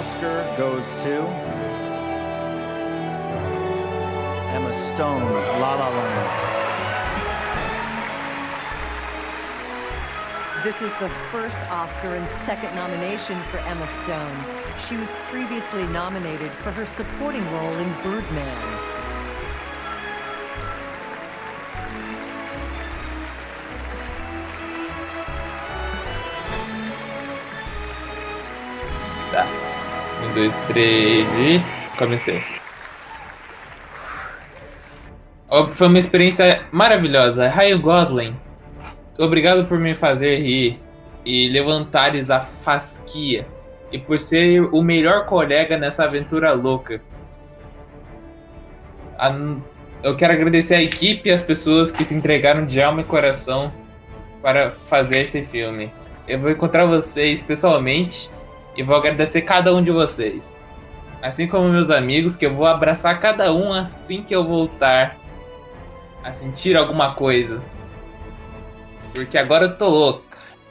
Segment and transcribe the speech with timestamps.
[0.00, 1.12] Oscar goes to
[4.48, 5.30] Emma Stone,
[5.60, 6.30] La La Land.
[10.64, 14.38] This is the first Oscar and second nomination for Emma Stone.
[14.78, 18.89] She was previously nominated for her supporting role in Birdman.
[30.40, 31.60] Dois, três e.
[31.98, 32.42] Comecei.
[35.72, 37.46] Foi uma experiência maravilhosa.
[37.48, 38.36] Ryan Gosling,
[39.18, 40.80] obrigado por me fazer rir
[41.26, 43.46] e levantares a fasquia.
[43.92, 47.02] E por ser o melhor colega nessa aventura louca.
[50.02, 53.70] Eu quero agradecer a equipe e as pessoas que se entregaram de alma e coração
[54.40, 55.92] para fazer esse filme.
[56.26, 58.30] Eu vou encontrar vocês pessoalmente
[58.80, 60.56] e vou agradecer cada um de vocês.
[61.20, 65.18] Assim como meus amigos, que eu vou abraçar cada um assim que eu voltar
[66.24, 67.60] a sentir alguma coisa.
[69.12, 70.24] Porque agora eu tô louco.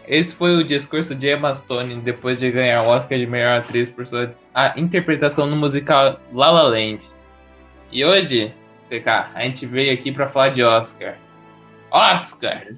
[0.08, 3.92] Esse foi o discurso de Emma Stone depois de ganhar o Oscar de melhor atriz
[3.92, 4.34] por sua
[4.76, 7.06] interpretação no musical La La Land.
[7.92, 8.52] E hoje,
[8.90, 11.16] TK, a gente veio aqui pra falar de Oscar.
[11.92, 12.70] Oscar!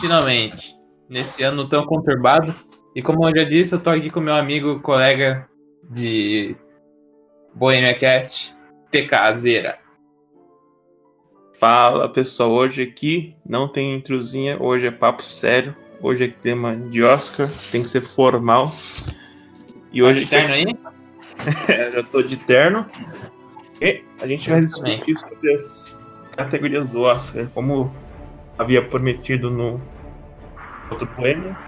[0.00, 0.76] Finalmente!
[1.08, 2.54] Nesse ano tão conturbado.
[2.94, 5.48] E como eu já disse, eu tô aqui com meu amigo, colega
[5.90, 6.56] de
[7.54, 8.54] Bohemia Cast,
[8.90, 9.78] TK Zera.
[11.58, 17.02] Fala pessoal, hoje aqui não tem intrusinha, hoje é papo sério, hoje é tema de
[17.02, 18.72] Oscar, tem que ser formal.
[19.92, 20.66] E hoje Tá de terno aí?
[21.68, 22.88] É, já tô de terno.
[23.80, 25.96] E a gente vai discutir sobre as
[26.36, 27.94] categorias do Oscar, como
[28.58, 29.80] havia prometido no
[30.90, 31.67] outro poema.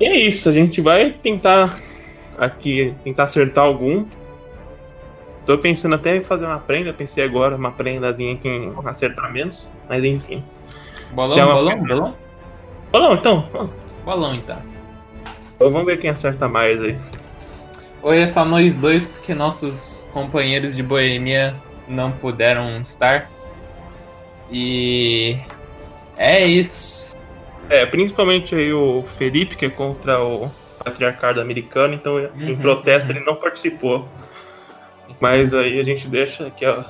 [0.00, 1.76] E é isso, a gente vai tentar
[2.36, 4.06] aqui tentar acertar algum.
[5.44, 10.04] Tô pensando até em fazer uma prenda, pensei agora uma prendazinha quem acertar menos, mas
[10.04, 10.44] enfim.
[11.12, 11.94] Bolão, uma bolão, coisa?
[11.94, 12.16] bolão?
[12.92, 13.70] Bolão, então,
[14.04, 14.62] Bolão então.
[15.58, 16.96] vamos ver quem acerta mais aí.
[18.00, 21.54] Hoje é só nós dois, porque nossos companheiros de Boemia
[21.88, 23.28] não puderam estar.
[24.50, 25.36] E.
[26.16, 27.17] É isso.
[27.68, 30.50] É, principalmente aí o Felipe, que é contra o
[30.82, 33.18] patriarcado americano, então em Uhum, protesto uhum.
[33.18, 34.08] ele não participou.
[35.20, 36.84] Mas aí a gente deixa aqui ó,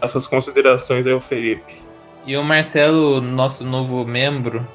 [0.00, 1.74] as suas considerações aí, o Felipe.
[2.26, 4.66] E o Marcelo, nosso novo membro,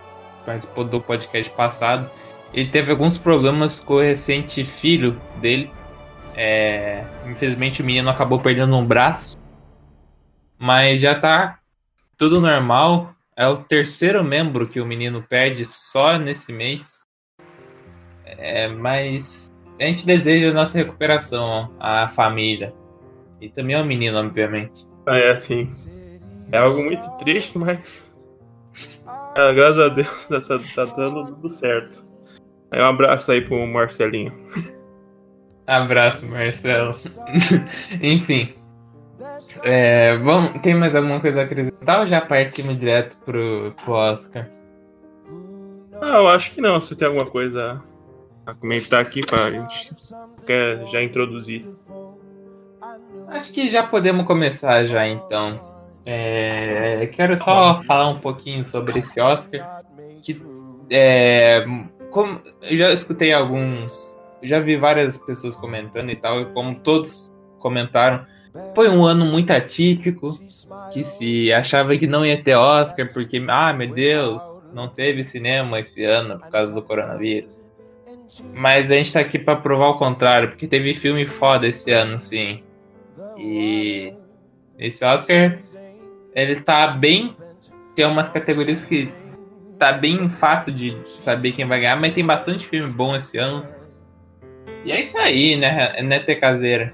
[0.46, 2.10] participou do podcast passado,
[2.54, 5.72] ele teve alguns problemas com o recente filho dele.
[6.36, 9.38] É, infelizmente o menino acabou perdendo um braço.
[10.58, 11.60] Mas já tá
[12.18, 13.13] tudo normal.
[13.36, 17.04] É o terceiro membro que o menino perde só nesse mês.
[18.26, 22.74] É, mas a gente deseja a nossa recuperação à família.
[23.42, 24.86] E também ao menino, obviamente.
[25.08, 25.70] É assim,
[26.52, 28.10] é algo muito triste, mas
[29.36, 32.04] é, graças a Deus tá, tá- tá dando tudo certo.
[32.72, 34.34] Aí um abraço aí pro Marcelinho.
[35.68, 36.96] Abraço, Marcelo.
[38.02, 38.54] Enfim.
[39.64, 44.50] É, vamos, tem mais alguma coisa a acrescentar ou já partimos direto pro, pro Oscar?
[46.02, 47.82] Ah, eu acho que não, se tem alguma coisa
[48.46, 49.92] a comentar aqui pra gente
[50.46, 51.66] quer já introduzir.
[53.28, 55.60] Acho que já podemos começar já então.
[56.06, 59.84] É, quero só falar um pouquinho sobre esse Oscar.
[60.22, 60.42] Que,
[60.90, 61.66] é,
[62.12, 64.18] como, eu já escutei alguns.
[64.42, 68.26] Já vi várias pessoas comentando e tal, e como todos comentaram,
[68.76, 70.38] foi um ano muito atípico.
[70.92, 75.80] Que se achava que não ia ter Oscar, porque, ah, meu Deus, não teve cinema
[75.80, 77.68] esse ano por causa do coronavírus.
[78.54, 82.20] Mas a gente tá aqui pra provar o contrário, porque teve filme foda esse ano,
[82.20, 82.64] sim.
[83.38, 84.14] E
[84.78, 85.60] esse Oscar,
[86.36, 87.36] ele tá bem.
[87.96, 89.12] Tem umas categorias que
[89.78, 93.68] tá bem fácil de saber quem vai ganhar, mas tem bastante filme bom esse ano.
[94.86, 96.94] E é isso aí, né, né caseira.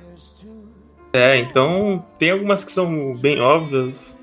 [1.12, 4.20] É, então tem algumas que são bem óbvias,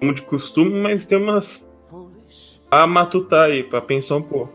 [0.00, 1.70] como de costume, mas tem umas
[2.70, 4.52] a matutar aí, pra pensar um pouco.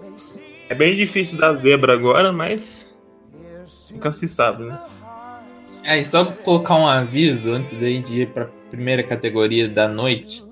[0.69, 2.97] É bem difícil dar zebra agora, mas
[3.91, 4.79] nunca se sabe, né?
[5.83, 10.44] É, e só colocar um aviso antes gente ir pra primeira categoria da noite.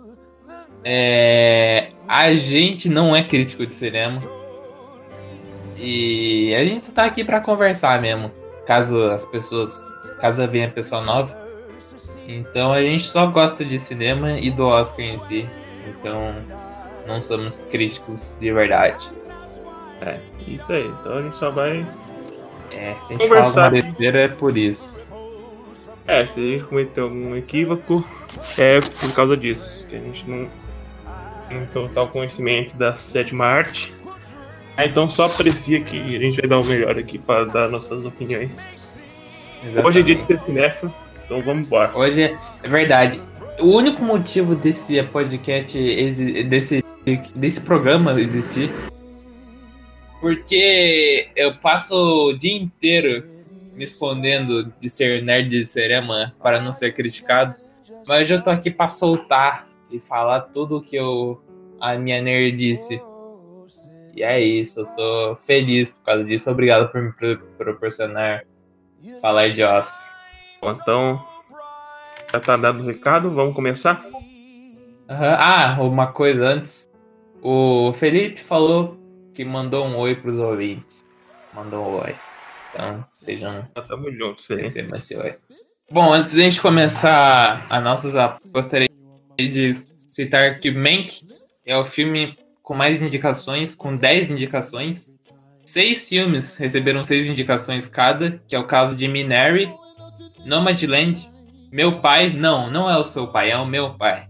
[0.83, 4.17] É, a gente não é crítico de cinema.
[5.77, 8.31] E a gente só tá aqui pra conversar mesmo.
[8.65, 9.79] Caso as pessoas.
[10.19, 11.37] Caso venha pessoa nova.
[12.27, 15.49] Então a gente só gosta de cinema e do Oscar em si.
[15.87, 16.35] Então
[17.07, 19.09] não somos críticos de verdade.
[20.01, 20.87] É, isso aí.
[20.87, 21.85] Então a gente só vai
[22.71, 25.01] É, se a gente Conversar besteira é por isso.
[26.05, 28.03] É, se a gente cometeu algum equívoco,
[28.57, 29.85] é por causa disso.
[29.87, 30.47] Que a gente não
[31.47, 33.93] tem total conhecimento da sétima arte.
[34.77, 38.05] Ah, então só aprecia que a gente vai dar o melhor aqui para dar nossas
[38.05, 38.88] opiniões.
[39.63, 39.87] Exatamente.
[39.87, 40.93] Hoje é dia de ser cinéfilo,
[41.25, 41.95] então vamos embora.
[41.95, 43.21] Hoje é, é verdade.
[43.59, 45.77] O único motivo desse podcast,
[46.45, 46.83] desse,
[47.35, 48.71] desse programa existir,
[50.21, 51.95] porque eu passo
[52.29, 53.25] o dia inteiro
[53.73, 57.55] me escondendo de ser nerd de cinema para não ser criticado,
[58.07, 61.41] mas eu tô aqui para soltar e falar tudo que eu
[61.79, 63.01] a minha nerdice
[64.15, 66.51] e é isso, eu tô feliz por causa disso.
[66.51, 67.13] Obrigado por me
[67.57, 68.43] proporcionar
[69.21, 70.01] falar de Oscar.
[70.63, 71.25] Então,
[72.31, 74.03] já tá dado o recado, vamos começar?
[74.05, 75.35] Uhum.
[75.37, 76.87] Ah, uma coisa antes.
[77.41, 78.97] O Felipe falou
[79.33, 81.03] que mandou um oi pros ouvintes.
[81.53, 82.15] Mandou um oi.
[82.71, 83.67] Então, sejam.
[83.75, 84.95] Ah, tamo junto, Felipe.
[84.95, 85.35] Esse oi.
[85.91, 88.13] Bom, antes de a gente começar as nossas
[88.45, 88.87] gostaria
[89.37, 91.25] de citar que Mank
[91.65, 95.15] é o filme com mais indicações, com 10 indicações.
[95.69, 99.69] Seis filmes receberam seis indicações cada, que é o caso de Minari,
[100.43, 101.29] Nomadland,
[101.71, 104.27] Meu Pai, não, não é o seu pai, é o meu pai.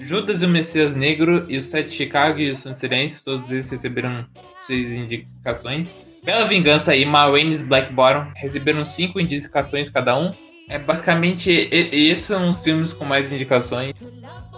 [0.00, 3.70] Judas e o Messias Negro e o Sete Chicago e o Som Silêncio, todos eles
[3.70, 4.24] receberam
[4.58, 6.18] seis indicações.
[6.24, 10.32] Bela Vingança e Ma Black Bottom receberam cinco indicações cada um.
[10.70, 13.94] É basicamente esses são os filmes com mais indicações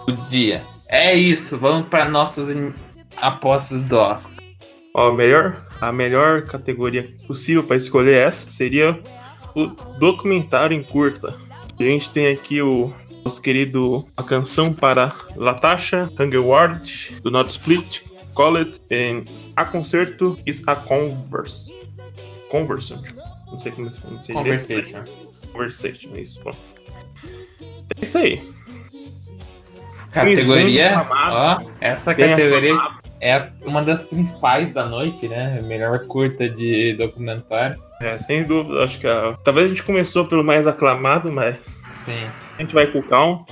[0.05, 0.61] do dia.
[0.87, 2.47] É isso, vamos para nossas
[3.17, 4.48] apostas do Oscar.
[4.93, 8.99] Ó, melhor, a melhor categoria possível para escolher essa seria
[9.55, 9.67] o
[9.99, 11.37] documentário em curta.
[11.79, 12.93] A gente tem aqui o
[13.23, 18.01] nosso querido A Canção para Latasha, Hunger Ward, Do Not Split,
[18.33, 19.23] Call It, and
[19.55, 21.71] A Concerto is a Converse.
[22.49, 23.03] Conversation.
[23.51, 24.33] Não sei como se pronuncia.
[24.33, 25.03] Conversation.
[25.51, 26.41] Conversation, isso.
[26.43, 26.51] Bom.
[27.99, 28.41] É isso aí.
[30.11, 35.59] Categoria, ó, essa categoria é uma das principais da noite, né?
[35.63, 37.81] Melhor curta de documentário.
[38.01, 38.83] É, sem dúvida.
[38.83, 39.37] Acho que a...
[39.43, 41.57] talvez a gente começou pelo mais aclamado, mas.
[41.95, 42.25] Sim.
[42.57, 43.45] A gente vai com calma.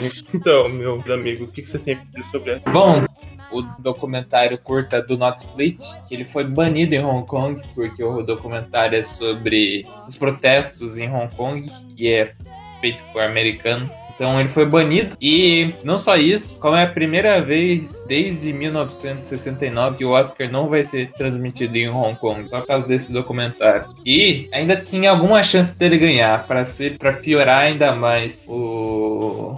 [0.00, 0.24] Gente...
[0.34, 2.70] Então, meu amigo, o que você tem a dizer sobre essa?
[2.70, 3.04] Bom,
[3.52, 8.22] o documentário curta do Not Split, que ele foi banido em Hong Kong, porque o
[8.22, 12.32] documentário é sobre os protestos em Hong Kong e é
[12.80, 13.90] feito por americanos.
[14.14, 15.16] Então ele foi banido.
[15.20, 20.66] E não só isso, como é a primeira vez desde 1969 que o Oscar não
[20.66, 23.84] vai ser transmitido em Hong Kong, só por causa desse documentário.
[24.04, 29.56] E ainda tinha alguma chance dele ganhar, para ser para piorar ainda mais o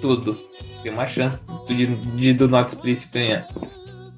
[0.00, 0.38] tudo.
[0.82, 3.46] Tem uma chance de, de do Not Split ganhar.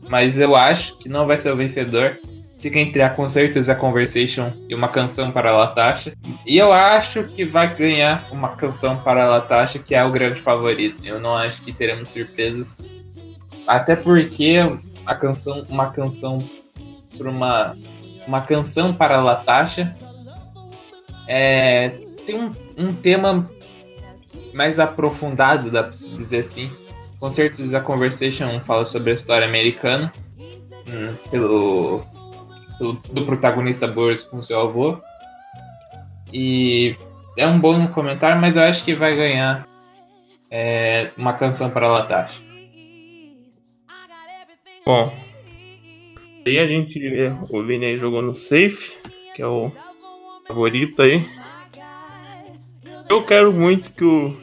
[0.09, 2.17] Mas eu acho que não vai ser o vencedor
[2.59, 6.15] fica entre a Concertos a Conversation e uma canção para a Latasha.
[6.47, 10.41] E eu acho que vai ganhar uma canção para a Latasha, que é o grande
[10.41, 11.01] favorito.
[11.05, 12.81] Eu não acho que teremos surpresas.
[13.67, 14.57] Até porque
[15.07, 16.39] a canção, uma canção
[17.17, 17.75] para uma
[18.29, 19.97] uma canção para a Latasha
[21.27, 21.89] é,
[22.27, 23.41] tem um, um tema
[24.53, 26.71] mais aprofundado, dá para dizer assim.
[27.19, 30.13] Concertos a Conversation fala sobre a história americana
[30.87, 32.05] hum, pelo
[32.79, 34.99] do, do protagonista Boris com seu avô.
[36.33, 36.97] E
[37.37, 39.67] é um bom comentário, mas eu acho que vai ganhar
[40.51, 42.39] é, uma canção para Latasha.
[44.85, 45.13] Bom,
[46.47, 46.99] aí a gente
[47.51, 48.97] o Vini aí jogou no safe,
[49.35, 49.71] que é o
[50.47, 51.27] favorito aí.
[53.09, 54.37] Eu quero muito que o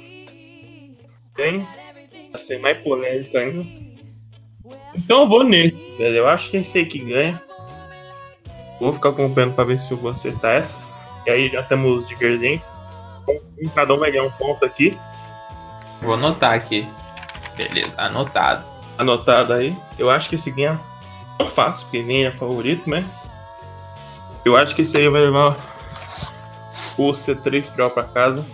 [1.35, 1.67] tem
[2.33, 3.65] a ser mais polêmico ainda.
[4.95, 6.17] Então eu vou nele, velho.
[6.17, 7.41] Eu acho que é esse aí que ganha.
[8.79, 10.81] Vou ficar acompanhando para ver se eu vou acertar essa.
[11.25, 12.63] E aí já temos divergente.
[13.27, 14.97] Um, cada um vai ganhar um ponto aqui.
[16.01, 16.87] Vou anotar aqui.
[17.55, 18.65] Beleza, anotado.
[18.97, 19.75] Anotado aí.
[19.97, 20.79] Eu acho que esse ganha
[21.39, 23.29] não fácil, porque nem é favorito, mas.
[24.43, 25.57] Eu acho que esse aí vai levar
[26.97, 28.45] o C3 Pro pra casa.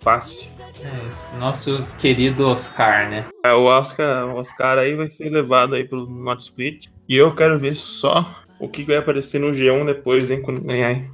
[0.00, 0.50] Fácil.
[0.80, 3.26] É, nosso querido Oscar, né?
[3.44, 6.88] É, o Oscar, o Oscar aí vai ser levado aí pelo Not Split.
[7.08, 11.04] E eu quero ver só o que vai aparecer no G1 depois, hein, quando ganhar.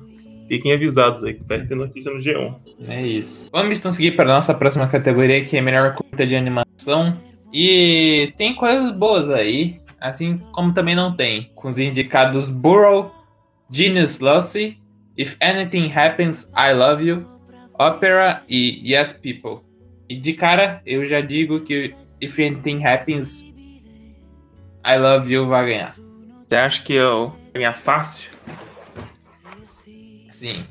[0.49, 2.57] Fiquem avisados aí, que vai ter notícia no G1.
[2.87, 3.49] É isso.
[3.51, 7.17] Vamos então seguir para a nossa próxima categoria, que é melhor curta de animação.
[7.53, 11.51] E tem coisas boas aí, assim como também não tem.
[11.55, 13.13] Com os indicados Burrow,
[13.71, 14.79] Genius Lossy,
[15.17, 17.27] If Anything Happens, I Love You,
[17.79, 19.65] Opera e Yes People.
[20.09, 23.53] E de cara, eu já digo que If Anything Happens,
[24.85, 25.95] I Love You vai ganhar.
[26.53, 28.31] Você acha que eu ganhar fácil?
[30.31, 30.67] sim.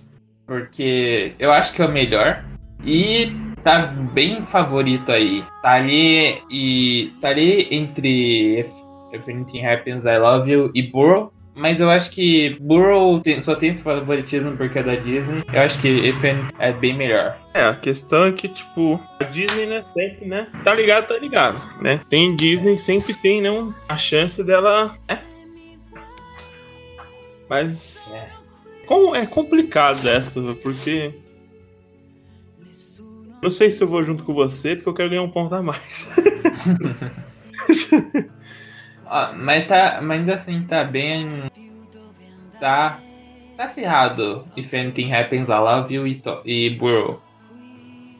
[0.46, 2.46] Porque eu acho que é o melhor.
[2.86, 3.34] E
[3.64, 5.44] tá bem favorito aí.
[5.64, 7.12] Tá ali e.
[7.20, 8.70] Tá ali entre If,
[9.12, 11.34] If Anything Happens, I Love You e Burrow.
[11.56, 15.44] Mas eu acho que Burrow tem, só tem esse favoritismo porque é da Disney.
[15.52, 17.36] Eu acho que Anything é bem melhor.
[17.56, 21.60] É, a questão é que, tipo, a Disney, né, sempre, né, tá ligado, tá ligado,
[21.82, 22.00] né?
[22.08, 23.50] Tem Disney, sempre tem, né,
[23.90, 25.20] a chance dela, né?
[27.52, 28.30] Mas É.
[28.88, 31.14] como é complicado essa, porque
[33.44, 35.62] não sei se eu vou junto com você, porque eu quero ganhar um ponto a
[35.62, 36.10] mais.
[39.06, 40.00] Ó, mas tá.
[40.02, 41.52] Mas ainda assim tá bem.
[42.58, 43.02] Tá.
[43.58, 44.48] Tá acirrado.
[44.56, 47.22] If Anything Happens, I Love You e, e Burrow.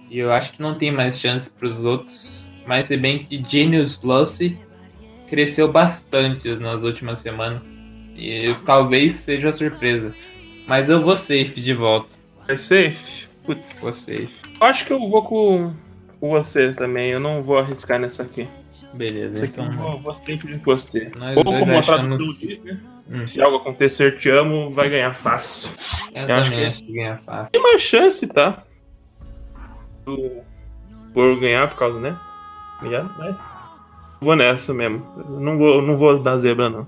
[0.10, 2.46] E eu acho que não tem mais chance pros outros.
[2.68, 4.60] Mas se bem que Genius Lossy
[5.30, 7.80] cresceu bastante nas últimas semanas.
[8.22, 10.14] E talvez seja surpresa.
[10.68, 12.16] Mas eu vou safe de volta.
[12.48, 13.28] É safe?
[13.46, 13.82] Putz.
[13.82, 14.30] Vou safe.
[14.60, 15.74] Eu acho que eu vou com,
[16.20, 17.10] você também.
[17.12, 18.48] Eu não vou arriscar nessa aqui.
[18.94, 19.78] Beleza, Essa aqui eu então.
[19.78, 21.12] vou, vou sempre com você.
[21.18, 21.86] Nós Ou como a achamos-
[22.16, 22.80] tradução diz, né?
[23.14, 23.26] Hum.
[23.28, 25.72] Se algo acontecer, te amo, vai ganhar fácil.
[26.14, 27.52] Eu, Eu acho que- acho que ganha fácil.
[27.52, 28.64] Tem mais chance, tá?
[30.06, 30.42] Do
[31.14, 32.18] por ganhar por causa, né?
[32.82, 33.36] Mas
[34.22, 35.06] vou nessa mesmo.
[35.18, 36.88] Eu Não vou, não vou dar zebra, não.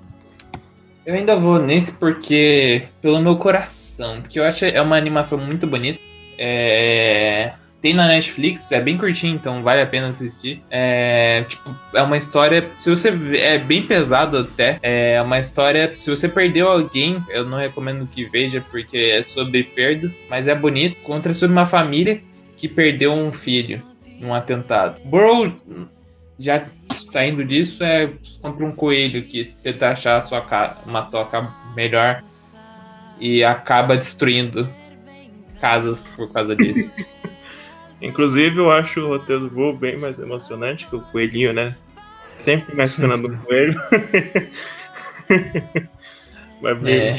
[1.06, 2.84] Eu ainda vou nesse porque.
[3.02, 4.22] pelo meu coração.
[4.22, 6.00] Porque eu acho é uma animação muito bonita.
[6.38, 10.62] É, Tem na Netflix, é bem curtinho, então vale a pena assistir.
[10.72, 12.70] É, tipo, é uma história.
[12.80, 14.80] Se você é bem pesado até.
[14.82, 15.94] É uma história.
[16.00, 20.56] Se você perdeu alguém, eu não recomendo que veja, porque é sobre perdas, mas é
[20.56, 21.02] bonito.
[21.04, 22.22] Conta sobre uma família
[22.56, 23.84] que perdeu um filho
[24.22, 25.02] num atentado.
[25.04, 25.52] Burrow,
[26.40, 28.12] já saindo disso, é
[28.42, 32.24] compra um coelho que tenta achar a sua ca- uma toca melhor
[33.20, 34.68] e acaba destruindo
[35.62, 36.94] casas por causa disso.
[38.02, 41.76] Inclusive, eu acho o roteiro do Bull bem mais emocionante que o coelhinho, né?
[42.38, 43.80] Sempre mais pena do coelho.
[46.62, 47.16] mas, é,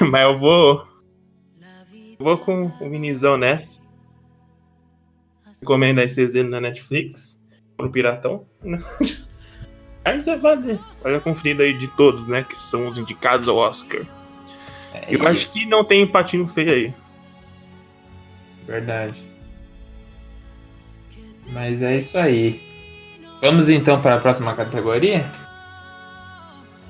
[0.10, 0.86] mas eu vou.
[2.18, 3.80] eu Vou com o Minizão nessa.
[5.60, 7.39] Recomendo aí vocês verem na Netflix.
[7.82, 8.46] No Piratão.
[8.62, 8.78] né?
[10.04, 10.78] Aí você vale.
[11.04, 12.42] Olha a conferida aí de todos, né?
[12.42, 14.00] Que são os indicados ao Oscar.
[14.94, 15.52] é Eu acho isso.
[15.52, 16.94] que não tem empatinho feio aí.
[18.66, 19.22] Verdade.
[21.48, 22.62] Mas é isso aí.
[23.42, 25.30] Vamos então para a próxima categoria?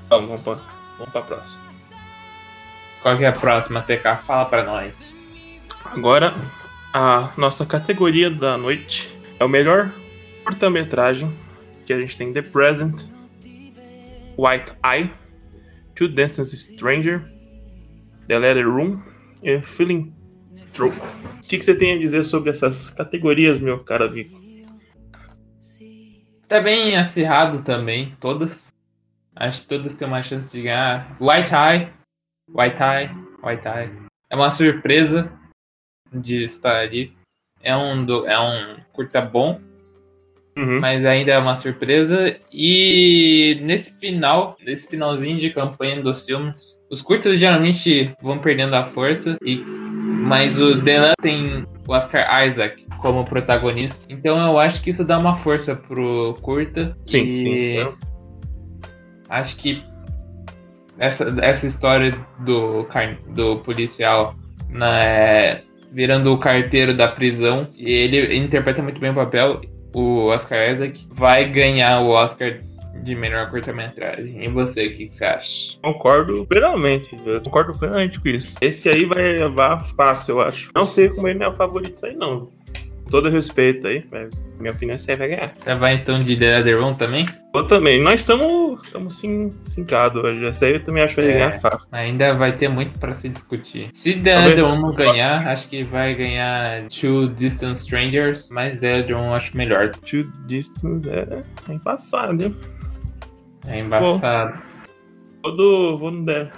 [0.08, 0.62] Vamos, vamos
[0.96, 1.62] vamos pra próxima.
[3.02, 4.22] Qual que é a próxima, TK?
[4.22, 5.18] Fala pra nós.
[5.84, 6.34] Agora,
[6.92, 9.90] a nossa categoria da noite é o melhor
[10.50, 11.32] curta-metragem
[11.86, 13.02] que a gente tem The Present,
[14.36, 15.12] White Eye,
[15.94, 17.22] Two Distance Stranger,
[18.26, 19.00] The Letter Room
[19.44, 20.12] e Feeling
[20.74, 20.90] True.
[20.90, 24.40] O que, que você tem a dizer sobre essas categorias, meu cara Vico?
[26.48, 28.72] Tá bem acirrado também, todas.
[29.36, 31.16] Acho que todas têm uma chance de ganhar.
[31.20, 31.92] White Eye,
[32.48, 33.10] White Eye,
[33.44, 34.06] White Eye.
[34.28, 35.32] É uma surpresa
[36.12, 37.12] de estar ali.
[37.62, 39.60] É um, do, é um curta bom,
[40.58, 40.80] Uhum.
[40.80, 42.36] mas ainda é uma surpresa.
[42.52, 48.84] E nesse final, nesse finalzinho de campanha dos filmes, os curtas geralmente vão perdendo a
[48.84, 49.36] força.
[49.44, 54.04] E, mas o Delan tem o Oscar Isaac como protagonista.
[54.08, 56.96] Então eu acho que isso dá uma força pro curta.
[57.06, 57.88] Sim, e sim, sim.
[59.28, 59.82] Acho que
[60.98, 64.34] essa, essa história do, car- do policial
[64.68, 69.60] né, virando o carteiro da prisão, ele interpreta muito bem o papel.
[69.92, 72.60] O Oscar Isaac vai ganhar o Oscar
[73.02, 74.44] de melhor curta-metragem.
[74.44, 75.78] E você, o que, você acha?
[75.82, 78.56] Concordo plenamente, eu concordo plenamente com isso.
[78.60, 80.70] Esse aí vai levar fácil, eu acho.
[80.74, 82.48] Não sei como ele é o favorito aí, não.
[83.10, 85.52] Todo respeito aí, mas minha opinião é que aí vai ganhar.
[85.56, 87.26] Você vai então de The Other Room também?
[87.52, 88.00] Eu também.
[88.02, 88.80] Nós estamos
[89.18, 90.46] sim sincados hoje.
[90.46, 91.34] Essa aí eu também acho que vai É.
[91.34, 91.88] ganhar fácil.
[91.90, 93.90] Ainda vai ter muito pra se discutir.
[93.92, 98.78] Se The Talvez- Other Room não ganhar, acho que vai ganhar Two Distant Strangers, mas
[98.78, 99.90] The Other eu acho melhor.
[99.90, 102.54] Two Distance é, é embaçado, hein?
[103.66, 104.56] É embaçado.
[105.42, 106.48] Vou, do, vou no The,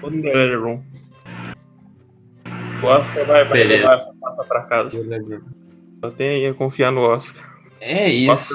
[0.00, 0.82] vou no The Letter Room.
[2.82, 3.80] O Oscar vai, vai Beleza.
[3.82, 5.02] levar essa taça pra casa.
[6.00, 7.44] Só tem aí a confiar no Oscar.
[7.80, 8.54] É isso.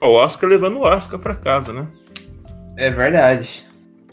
[0.00, 1.88] O Oscar levando o Oscar pra casa, né?
[2.76, 3.64] É verdade.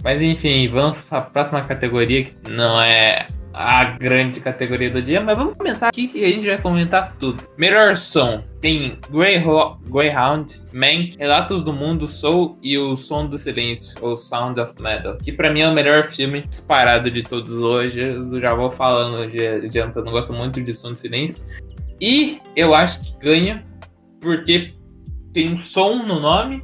[0.03, 5.37] Mas enfim, vamos pra próxima categoria que não é a grande categoria do dia, mas
[5.37, 7.43] vamos comentar aqui que a gente vai comentar tudo.
[7.57, 8.43] Melhor som.
[8.59, 14.59] Tem Greyho Greyhound, Mank, Relatos do Mundo, Soul e O Som do Silêncio, ou Sound
[14.59, 18.01] of Metal, que pra mim é o melhor filme disparado de todos hoje.
[18.01, 21.45] Eu já vou falando de adianta, eu gosto muito de Som do Silêncio.
[22.01, 23.63] E eu acho que ganha
[24.19, 24.73] porque
[25.33, 26.63] tem um som no nome.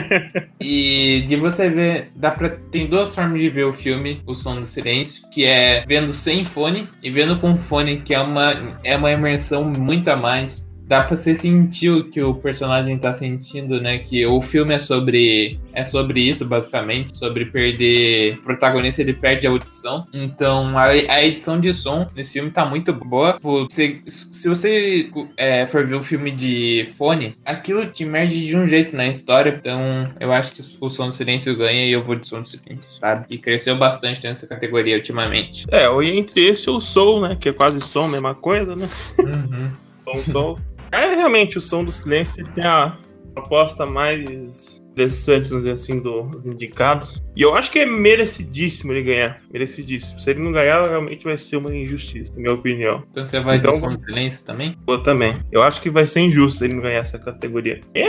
[0.60, 4.60] e de você ver, dá pra, tem duas formas de ver o filme, O Som
[4.60, 8.96] do Silêncio, que é vendo sem fone e vendo com fone, que é uma, é
[8.96, 13.80] uma imersão muito a mais dá pra você sentir o que o personagem tá sentindo,
[13.80, 13.98] né?
[13.98, 19.46] Que o filme é sobre é sobre isso, basicamente, sobre perder o protagonista, ele perde
[19.46, 20.00] a audição.
[20.12, 23.38] Então, a, a edição de som nesse filme tá muito boa.
[23.40, 28.66] Você, se você é, for ver um filme de fone, aquilo te merde de um
[28.66, 29.56] jeito na história.
[29.60, 32.48] Então, eu acho que o som do silêncio ganha e eu vou de som do
[32.48, 33.26] silêncio, sabe?
[33.28, 35.66] E cresceu bastante nessa categoria ultimamente.
[35.70, 37.36] É, e entre esse o Soul, né?
[37.38, 38.88] Que é quase som, mesma coisa, né?
[39.18, 39.70] Uhum.
[40.04, 40.67] Som, Soul.
[40.90, 42.96] É realmente o som do silêncio ele tem a
[43.34, 47.22] proposta mais interessante, vamos dizer assim, dos indicados.
[47.36, 49.40] E eu acho que é merecidíssimo ele ganhar.
[49.52, 50.18] Merecidíssimo.
[50.18, 53.04] Se ele não ganhar, realmente vai ser uma injustiça, na minha opinião.
[53.10, 54.76] Então você vai Então, de som do silêncio também?
[54.88, 55.38] Eu também.
[55.52, 57.80] Eu acho que vai ser injusto ele não ganhar essa categoria.
[57.94, 58.04] É,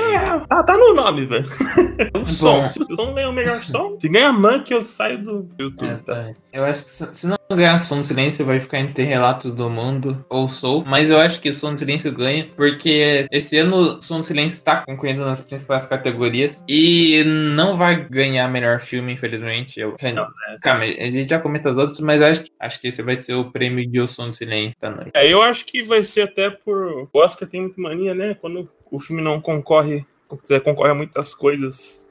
[0.50, 1.46] ah, tá no nome, velho.
[2.16, 2.66] o som.
[2.66, 5.88] Se o som ganhar o melhor som, se ganhar Monkey, eu saio do YouTube.
[5.88, 6.16] É, tá?
[6.16, 6.32] tá.
[6.52, 10.24] Eu acho que se não ganhar Som do Silêncio, vai ficar entre Relatos do Mundo
[10.30, 10.84] ou Soul.
[10.86, 14.84] Mas eu acho que Som do Silêncio ganha, porque esse ano Som do Silêncio está
[14.86, 19.80] concorrendo nas principais categorias e não vai ganhar melhor filme, infelizmente.
[19.80, 20.28] Eu, Não,
[20.62, 23.34] Calma, a gente já comenta as outras, mas acho que, acho que esse vai ser
[23.34, 25.12] o prêmio de O Som do Silêncio da noite.
[25.14, 27.10] É, eu acho que vai ser até por.
[27.12, 28.36] O Oscar tem muita mania, né?
[28.40, 32.08] Quando o filme não concorre, você concorre a muitas coisas.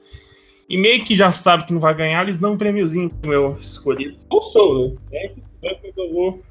[0.68, 3.56] E meio que já sabe que não vai ganhar, eles dão um prêmiozinho pro meu
[3.58, 4.18] escolhido.
[4.28, 5.30] Ou sou, né?
[5.62, 6.42] É que eu vou.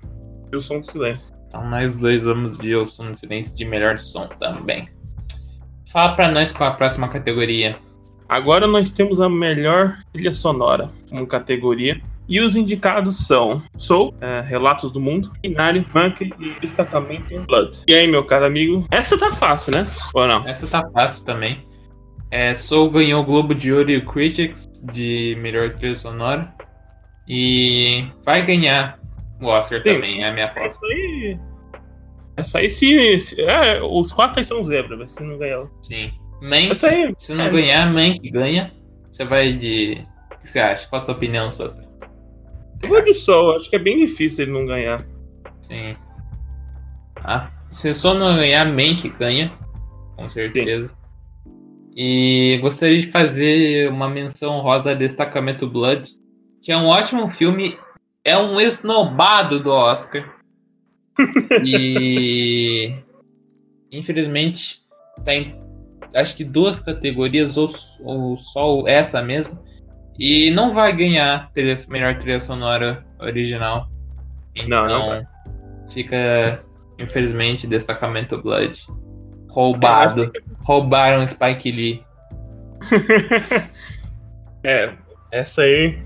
[0.52, 1.36] Eu sou um silêncio.
[1.48, 4.90] Então nós dois vamos de O Som do Silêncio de melhor som também.
[5.92, 7.78] Fala pra nós qual a próxima categoria.
[8.28, 12.02] Agora nós temos a melhor trilha sonora como categoria.
[12.28, 17.84] E os indicados são Soul, é, Relatos do Mundo, Binário, Monkey e Destacamento Blood.
[17.88, 18.86] E aí, meu caro amigo?
[18.92, 19.88] Essa tá fácil, né?
[20.14, 20.46] Ou não?
[20.46, 21.67] Essa tá fácil também.
[22.30, 26.54] É, Soul ganhou o Globo de Ouro e o Critics de melhor trilha sonora.
[27.28, 29.00] E vai ganhar
[29.42, 29.94] o Oscar Sim.
[29.96, 30.86] também, é a minha aposta.
[30.86, 31.40] Essa aí.
[32.38, 33.20] Essa aí, se.
[33.20, 35.66] se- é, os quatro aí são zebra, mas se não ganhar.
[35.82, 36.12] Sim.
[36.42, 37.14] Mank, Essa aí.
[37.18, 38.72] se não é, ganhar, Mank ganha.
[39.12, 40.04] Você vai de.
[40.34, 40.88] O que você acha?
[40.88, 41.86] Qual a sua opinião sobre?
[42.84, 45.04] Eu vou de Soul, acho que é bem difícil ele não ganhar.
[45.62, 45.96] Sim.
[47.18, 49.52] Ah, se só não ganhar, Mank ganha.
[50.16, 50.96] Com certeza.
[52.00, 56.08] E gostaria de fazer uma menção rosa a Destacamento Blood,
[56.62, 57.76] que é um ótimo filme,
[58.24, 60.38] é um esnobado do Oscar.
[61.66, 62.94] e
[63.92, 64.84] infelizmente
[65.26, 65.60] tá em
[66.14, 67.68] acho que duas categorias, ou,
[68.04, 69.58] ou só essa mesmo.
[70.20, 73.88] E não vai ganhar trilha, melhor trilha sonora original.
[74.68, 75.28] Não, não Então,
[75.90, 76.64] fica,
[76.98, 78.86] infelizmente, Destacamento Blood.
[79.50, 80.32] Roubado.
[80.68, 82.04] Roubaram Spike Lee.
[84.64, 84.92] É,
[85.32, 85.98] essa aí.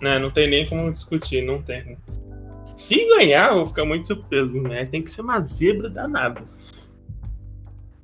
[0.00, 1.98] Né, não tem nem como discutir, não tem.
[2.76, 4.84] Se ganhar, eu vou ficar muito surpreso, né?
[4.84, 6.40] Tem que ser uma zebra danada.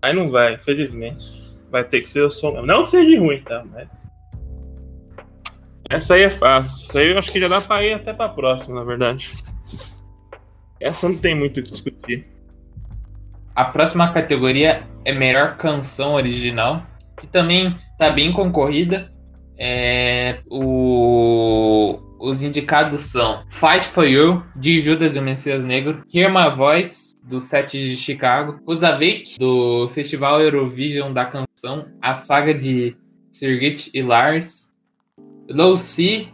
[0.03, 1.55] Aí não vai, infelizmente.
[1.71, 2.63] Vai ter que ser o som.
[2.63, 3.65] Não que seja ruim, tá?
[3.71, 3.89] Mas.
[5.89, 6.87] Essa aí é fácil.
[6.87, 9.33] Isso aí eu acho que já dá pra ir até pra próxima, na verdade.
[10.81, 12.34] Essa não tem muito o que discutir.
[13.55, 16.83] A próxima categoria é melhor canção original,
[17.19, 19.13] que também tá bem concorrida.
[19.57, 26.33] É, o- os indicados são Fight for You, de Judas e o Messias Negro, Hear
[26.33, 32.97] My Voice, do set de Chicago, Uzavik, do Festival Eurovision da Canção, a saga de
[33.31, 34.73] Sirgit e Lars,
[35.49, 36.27] Low C,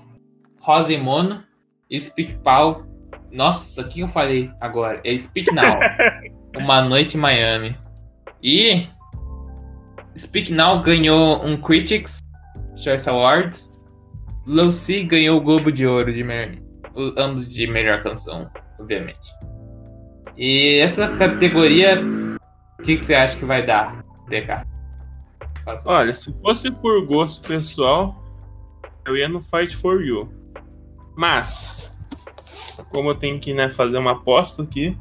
[0.88, 1.42] e Mono,
[1.90, 2.86] e Speak Pau.
[3.32, 5.00] Nossa, o que eu falei agora?
[5.04, 5.78] É Speak Now.
[6.58, 7.76] Uma Noite em Miami.
[8.42, 8.86] E
[10.16, 12.18] Speak Now ganhou um Critics
[12.76, 13.70] Choice Awards.
[14.46, 16.56] Lucy ganhou o Globo de Ouro de melhor,
[17.16, 19.30] ambos de melhor canção, obviamente.
[20.36, 22.00] E essa categoria,
[22.78, 24.66] o que, que você acha que vai dar, DK?
[25.84, 28.24] Olha, se fosse por gosto pessoal,
[29.06, 30.32] eu ia no Fight for You.
[31.16, 31.96] Mas,
[32.88, 34.96] como eu tenho que né, fazer uma aposta aqui,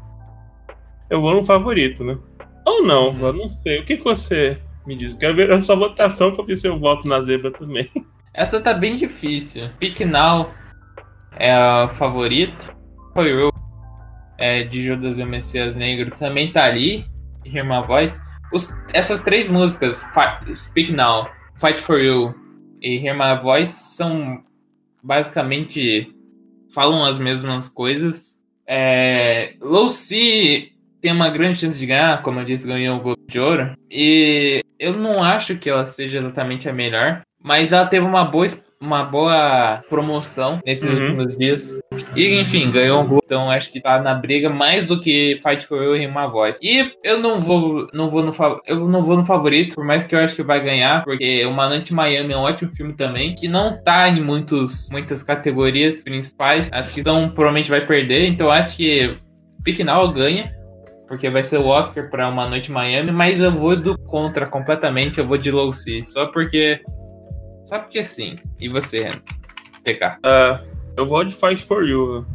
[1.10, 2.18] eu vou no favorito, né?
[2.66, 3.80] Ou não, eu não sei.
[3.80, 5.16] O que, que você me diz?
[5.16, 7.90] Quero ver a sua votação pra ver se eu voto na zebra também.
[8.34, 9.68] Essa tá bem difícil.
[9.76, 10.52] Speak Now
[11.38, 12.76] é o favorito.
[13.14, 13.50] For You
[14.40, 17.06] é, de Judas e o Messias Negro também tá ali,
[17.46, 18.20] Hear My Voice.
[18.54, 20.08] Os, essas três músicas,
[20.56, 22.34] Speak Now, Fight For You
[22.82, 24.44] e Hear My Voice, são
[25.04, 26.16] basicamente
[26.74, 28.40] falam as mesmas coisas.
[28.66, 33.22] É, Low C tem uma grande chance de ganhar, como eu disse, ganhou o Globo
[33.28, 33.74] de Ouro.
[33.90, 38.46] E eu não acho que ela seja exatamente a melhor, mas ela teve uma boa
[38.82, 41.02] uma boa promoção nesses uhum.
[41.02, 41.78] últimos dias.
[42.16, 43.22] E, enfim, ganhou um gol.
[43.26, 46.58] Então, acho que tá na briga mais do que Fight for You e uma voz.
[46.62, 48.32] E eu não vou, não vou no
[48.66, 51.52] eu não vou no favorito, por mais que eu acho que vai ganhar, porque O
[51.52, 56.70] Manante Miami é um ótimo filme também, que não tá em muitos, muitas categorias principais.
[56.72, 58.28] Acho que então provavelmente vai perder.
[58.28, 59.18] Então, acho que
[59.64, 60.59] Pick Now ganha
[61.10, 64.46] porque vai ser o Oscar para Uma Noite em Miami, mas eu vou do contra
[64.46, 66.80] completamente, eu vou de Low C, só porque
[67.64, 68.36] só porque sim.
[68.60, 69.10] E você,
[69.84, 70.06] TK?
[70.06, 70.62] Uh, é,
[70.96, 72.26] eu vou de Fight for You.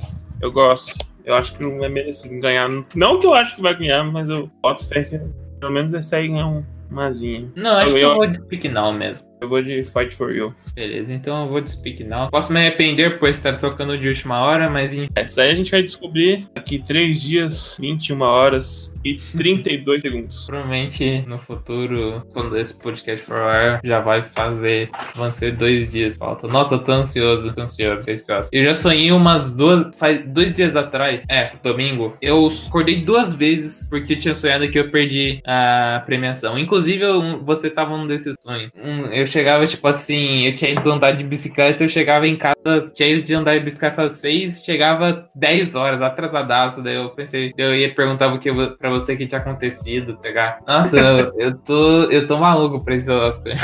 [0.40, 0.92] Eu gosto.
[1.24, 2.68] Eu acho que não é merecido ganhar.
[2.94, 5.18] Não que eu acho que vai ganhar, mas eu boto fé que
[5.58, 7.50] pelo menos esse aí ganhar um, umazinha.
[7.56, 9.26] Não, acho eu, que eu vou de Speak Now mesmo.
[9.44, 10.54] Eu vou de Fight for You.
[10.74, 12.30] Beleza, então eu vou de Speak Now.
[12.30, 14.94] Posso me arrepender por estar tocando de última hora, mas.
[15.14, 20.46] Essa aí a gente vai descobrir daqui 3 dias, 21 horas e 32 segundos.
[20.46, 24.88] Provavelmente no futuro, quando esse podcast for ar, já vai fazer.
[25.14, 26.48] Vão ser dois dias falta.
[26.48, 28.48] Nossa, eu tô ansioso, tô ansioso, ansioso.
[28.50, 29.92] Eu já sonhei umas duas.
[30.26, 34.90] Dois dias atrás, é, domingo, eu acordei duas vezes porque eu tinha sonhado que eu
[34.90, 36.59] perdi a premiação.
[36.59, 38.70] Inclusive, eu, você tava num desses sonhos.
[38.83, 42.55] Um, eu chegava, tipo assim, eu tinha ido andar de bicicleta, eu chegava em casa,
[42.94, 46.83] tinha ido de andar de bicicleta às seis, chegava 10 horas, atrasadaço.
[46.83, 50.61] Daí eu pensei, eu ia perguntar o que pra você que tinha acontecido, pegar.
[50.66, 53.57] Nossa, eu, eu, tô, eu tô maluco pra esse Oscar.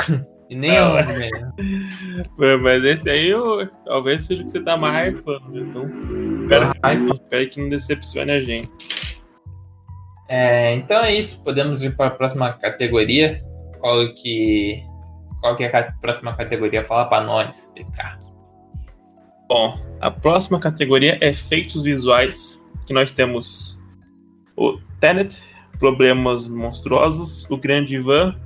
[0.48, 1.52] E nem eu, velho.
[2.60, 5.60] Mas esse aí, eu, talvez seja o que você tá mais hypando, né?
[5.60, 5.88] Então,
[6.42, 8.68] espero que, espero que não decepcione a gente.
[10.28, 13.38] É, então é isso, podemos ir para a próxima categoria.
[13.80, 14.89] Qual que
[15.40, 16.84] qual que é a próxima categoria?
[16.84, 18.18] Fala para nós, TK.
[19.48, 23.82] Bom, a próxima categoria é efeitos visuais, que nós temos
[24.56, 25.42] o Tenet,
[25.78, 28.38] Problemas Monstruosos, O Grande Ivan,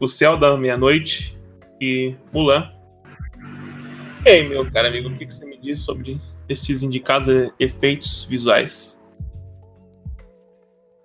[0.00, 1.38] O Céu da Meia-Noite
[1.80, 2.70] e Mulan.
[4.24, 9.03] Ei, meu caro amigo, o que você me diz sobre estes indicados efeitos visuais?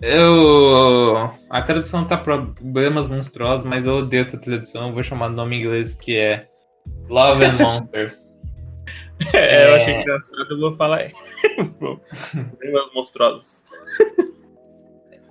[0.01, 1.31] Eu.
[1.49, 4.87] A tradução tá problemas monstruosos, mas eu odeio essa tradução.
[4.87, 6.47] Eu vou chamar o nome em inglês que é
[7.09, 8.33] Love and Monsters.
[9.33, 11.11] é, é, eu achei engraçado, eu vou falar
[11.77, 13.63] problemas monstruosos.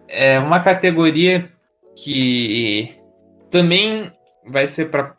[0.07, 1.51] é uma categoria
[1.97, 2.95] que
[3.51, 4.13] também
[4.47, 5.15] vai ser para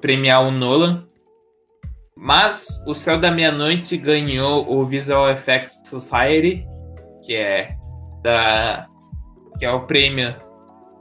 [0.00, 1.06] premiar o Nolan.
[2.20, 6.66] Mas o Céu da Meia-Noite ganhou o Visual Effects Society,
[7.24, 7.77] que é
[8.28, 8.86] da
[9.58, 10.36] que é o prêmio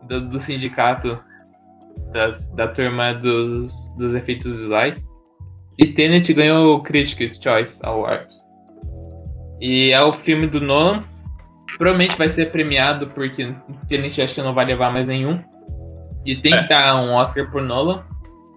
[0.04, 1.20] do, do sindicato
[2.13, 5.06] das, da turma dos, dos efeitos visuais.
[5.78, 8.42] E Tenet ganhou o Critics' Choice Awards.
[9.60, 11.04] E é o filme do Nolan.
[11.78, 13.54] Provavelmente vai ser premiado, porque
[13.88, 15.40] Tenet acho que não vai levar mais nenhum.
[16.26, 16.68] E tem que é.
[16.68, 18.04] dar um Oscar por Nolan.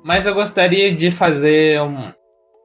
[0.03, 2.13] Mas eu gostaria de fazer um.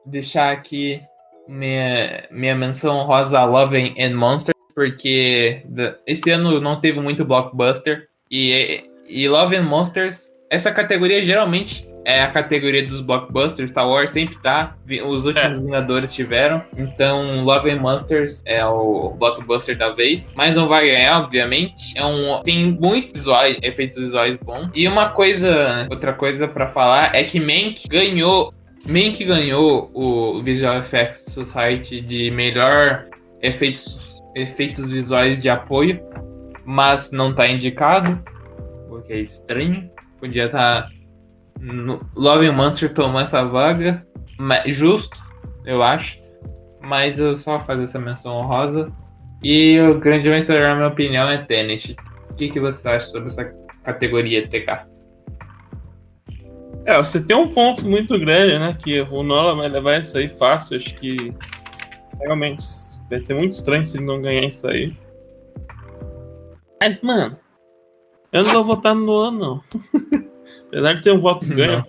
[0.06, 1.02] Deixar aqui
[1.48, 5.62] minha, minha menção rosa Love and Monster porque
[6.06, 8.08] esse ano não teve muito blockbuster.
[8.30, 13.70] E, e Love and Monsters, essa categoria geralmente é a categoria dos blockbusters.
[13.70, 14.76] Star Wars sempre tá.
[15.06, 15.64] Os últimos é.
[15.64, 16.62] Vingadores tiveram.
[16.76, 20.34] Então, Love and Monsters é o blockbuster da vez.
[20.36, 21.96] Mas não vai ganhar, obviamente.
[21.96, 24.70] É um, tem muitos visuais, efeitos visuais bons.
[24.74, 28.52] E uma coisa, outra coisa para falar é que Mank ganhou.
[28.86, 33.06] Mank ganhou o Visual Effects Society de melhor
[33.42, 36.00] efeitos efeitos visuais de apoio,
[36.64, 38.22] mas não está indicado,
[38.90, 39.90] o que é estranho.
[40.20, 40.90] Podia estar tá
[42.14, 44.06] Love Monster tomando essa vaga,
[44.66, 45.16] justo,
[45.64, 46.20] eu acho.
[46.82, 48.92] Mas eu só fazer essa menção honrosa.
[49.42, 51.96] E o grande vencedor, na minha opinião, é Tenet.
[52.30, 53.44] O que, que você acha sobre essa
[53.82, 54.86] categoria TK?
[56.84, 58.76] É, você tem um ponto muito grande, né?
[58.78, 60.76] Que o Nolan vai levar isso aí fácil.
[60.76, 61.34] Acho que
[62.20, 62.62] realmente
[63.08, 64.96] Vai ser muito estranho se ele não ganhar isso aí.
[66.80, 67.38] Mas, mano,
[68.32, 69.62] eu não vou votar no Nolan, não.
[70.68, 71.84] Apesar de ser um voto ganho,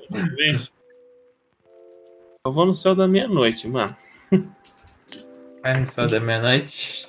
[2.45, 3.95] eu vou no céu da meia-noite, mano.
[5.61, 7.07] Vai no céu da meia-noite.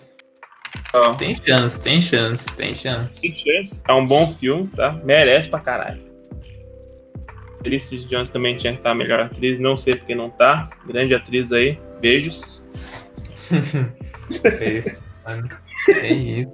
[0.95, 1.15] Oh.
[1.15, 3.21] Tem chance, tem chance, tem chance.
[3.21, 3.83] Tem chance.
[3.87, 4.93] É um bom filme, tá?
[5.05, 6.09] Merece pra caralho.
[7.63, 10.71] Felicity Jones também tinha que estar melhor atriz, não sei porque não tá.
[10.87, 11.79] Grande atriz aí.
[12.01, 12.68] Beijos.
[14.59, 15.49] Fez, mano.
[15.89, 16.53] É isso.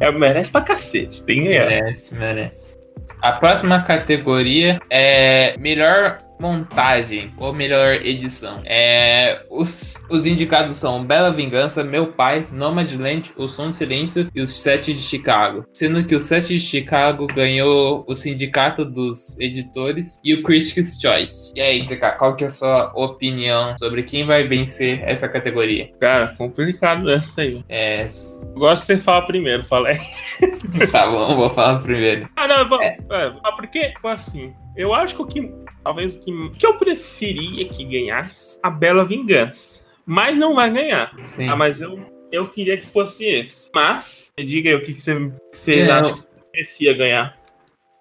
[0.00, 1.22] É, merece pra cacete.
[1.24, 1.66] Tem que ganhar.
[1.66, 2.78] Merece, merece.
[3.20, 8.60] A próxima categoria é melhor montagem ou melhor edição.
[8.64, 14.40] É, os, os indicados são Bela Vingança, Meu Pai, Nomadland, O Som do Silêncio e
[14.40, 15.64] Os Sete de Chicago.
[15.74, 21.52] Sendo que o Sete de Chicago ganhou o Sindicato dos Editores e o Critics' Choice.
[21.54, 25.90] E aí, TK, qual que é a sua opinião sobre quem vai vencer essa categoria?
[26.00, 27.62] Cara, complicado essa aí.
[27.68, 29.98] É, Eu gosto que você fala primeiro, fala aí.
[30.90, 32.28] tá bom, vou falar primeiro.
[32.36, 32.84] Ah, não, vamos.
[32.84, 32.96] É.
[33.10, 35.52] ah, porque, tipo assim, eu acho que o que.
[35.88, 39.86] Talvez o que, que eu preferia que ganhasse a Bela Vingança.
[40.04, 41.16] Mas não vai ganhar.
[41.24, 41.48] Sim.
[41.48, 41.98] Ah, mas eu,
[42.30, 43.70] eu queria que fosse esse.
[43.74, 45.14] Mas, me diga aí o que, você,
[45.50, 46.22] que você É, acha que
[46.52, 47.37] merecia ganhar.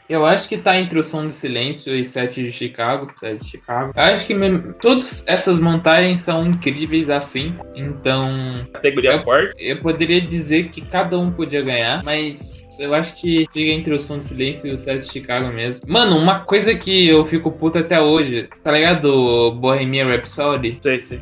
[0.09, 3.11] Eu acho que tá entre o Som do Silêncio e Sete de Chicago.
[3.17, 3.91] Sete de Chicago.
[3.93, 7.53] Eu acho que mesmo- todas essas montagens são incríveis assim.
[7.75, 9.53] Então, Categoria Eu- forte.
[9.59, 13.99] eu poderia dizer que cada um podia ganhar, mas eu acho que fica entre o
[13.99, 15.85] Som do Silêncio e o Sete de Chicago mesmo.
[15.91, 19.51] Mano, uma coisa que eu fico puto até hoje, tá ligado?
[19.59, 20.77] Bohemian Rhapsody?
[20.81, 21.21] Sei, sei.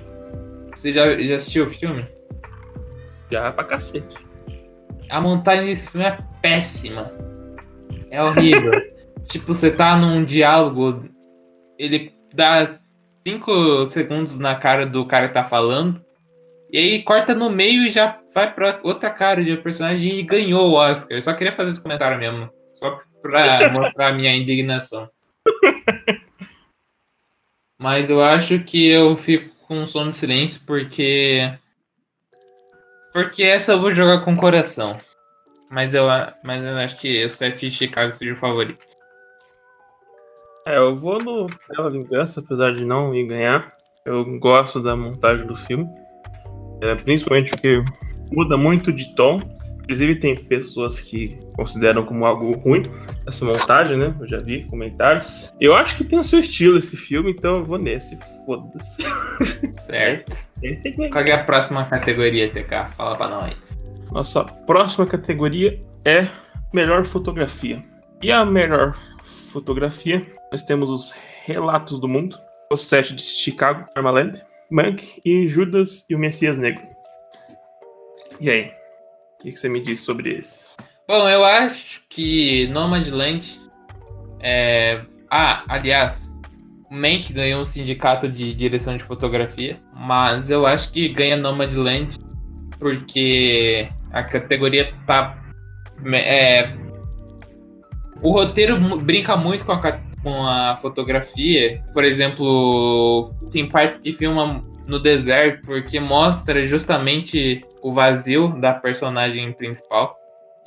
[0.76, 2.06] Você já, já assistiu o filme?
[3.32, 4.15] Já pra cacete.
[5.10, 7.12] A montagem desse filme é péssima.
[8.15, 8.71] É horrível.
[9.28, 11.04] tipo, você tá num diálogo,
[11.78, 12.65] ele dá
[13.28, 16.04] cinco segundos na cara do cara que tá falando,
[16.71, 20.23] e aí corta no meio e já vai pra outra cara de um personagem e
[20.23, 21.17] ganhou o Oscar.
[21.17, 22.49] Eu só queria fazer esse comentário mesmo.
[22.73, 25.10] Só pra mostrar a minha indignação.
[27.78, 31.54] Mas eu acho que eu fico com um som de silêncio porque.
[33.13, 34.97] Porque essa eu vou jogar com o coração.
[35.69, 36.06] Mas eu,
[36.43, 38.86] mas eu acho que o Sete de Chicago seja o favorito.
[40.67, 43.71] É, eu vou no Bela Vingança, apesar de não ir ganhar.
[44.06, 45.88] Eu gosto da montagem do filme.
[46.82, 47.84] É, principalmente porque
[48.32, 49.41] muda muito de tom.
[49.84, 52.84] Inclusive tem pessoas que consideram como algo ruim
[53.28, 54.15] essa montagem, né?
[54.19, 55.54] Eu já vi comentários.
[55.62, 58.17] Eu acho que tem o seu estilo esse filme, então eu vou nesse.
[58.45, 59.04] Foda-se.
[59.80, 60.36] Certo?
[60.63, 62.91] Esse aqui é- Qual é a próxima categoria, TK?
[62.95, 63.78] Fala pra nós.
[64.15, 66.25] Nossa próxima categoria é
[66.73, 67.84] melhor fotografia.
[68.23, 72.39] E a melhor fotografia, nós temos os Relatos do Mundo,
[72.71, 76.82] o Sete de Chicago, Armaland, Monk e Judas e o Messias Negro.
[78.39, 78.71] E aí?
[79.34, 80.78] O que, que você me diz sobre esse?
[81.06, 83.60] Bom, eu acho que Nomadland
[84.39, 85.01] é.
[85.30, 86.34] Ah, aliás,
[86.89, 92.17] Mank ganhou um sindicato de direção de fotografia, mas eu acho que ganha Nomadland
[92.80, 95.38] porque a categoria tá.
[96.13, 96.74] É,
[98.22, 101.84] o roteiro brinca muito com a, com a fotografia.
[101.94, 109.52] Por exemplo, tem partes que filmam no deserto porque mostra justamente o vazio da personagem
[109.54, 110.15] principal.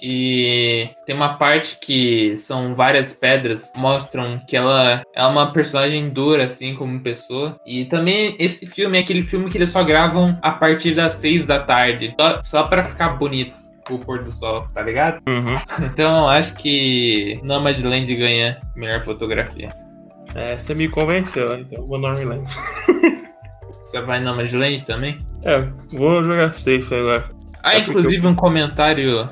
[0.00, 6.44] E tem uma parte que são várias pedras, mostram que ela é uma personagem dura,
[6.44, 7.58] assim, como pessoa.
[7.66, 11.46] E também esse filme é aquele filme que eles só gravam a partir das seis
[11.46, 13.56] da tarde, só, só pra ficar bonito
[13.90, 15.20] o pôr do sol, tá ligado?
[15.26, 15.56] Uhum.
[15.92, 19.70] Então eu acho que Nomadland ganha melhor fotografia.
[20.34, 22.46] É, você me convenceu, então eu vou no Armaland.
[23.88, 25.16] Você vai Nomadland também?
[25.42, 27.30] É, vou jogar safe agora.
[27.62, 29.26] Ah, É inclusive um comentário.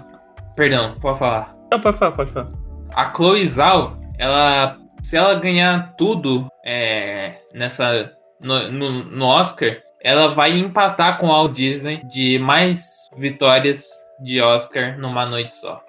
[0.57, 1.55] Perdão, pode falar.
[1.71, 2.49] Não, pode falar, pode falar.
[2.95, 10.29] A Chloe Zhao, ela, se ela ganhar tudo é, nessa no, no, no Oscar, ela
[10.29, 12.83] vai empatar com a Walt Disney de mais
[13.19, 13.85] vitórias
[14.23, 15.85] de Oscar numa noite só.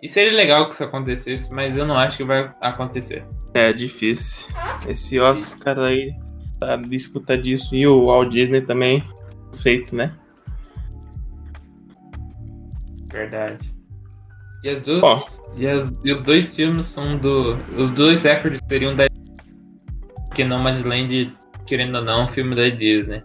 [0.00, 3.26] E seria legal que isso acontecesse, mas eu não acho que vai acontecer.
[3.52, 4.54] É difícil.
[4.88, 6.14] Esse Oscar aí
[6.60, 7.76] tá disputadíssimo.
[7.76, 9.04] E o Walt Disney também
[9.60, 10.14] feito, né?
[13.12, 13.77] Verdade.
[14.64, 15.18] E, as duas, Ó.
[15.56, 17.54] e, as- e os dois filmes são do.
[17.76, 19.06] Os dois recordes seriam da.
[20.28, 21.32] Porque Nomadland,
[21.66, 23.22] querendo ou não, é um filme da Disney.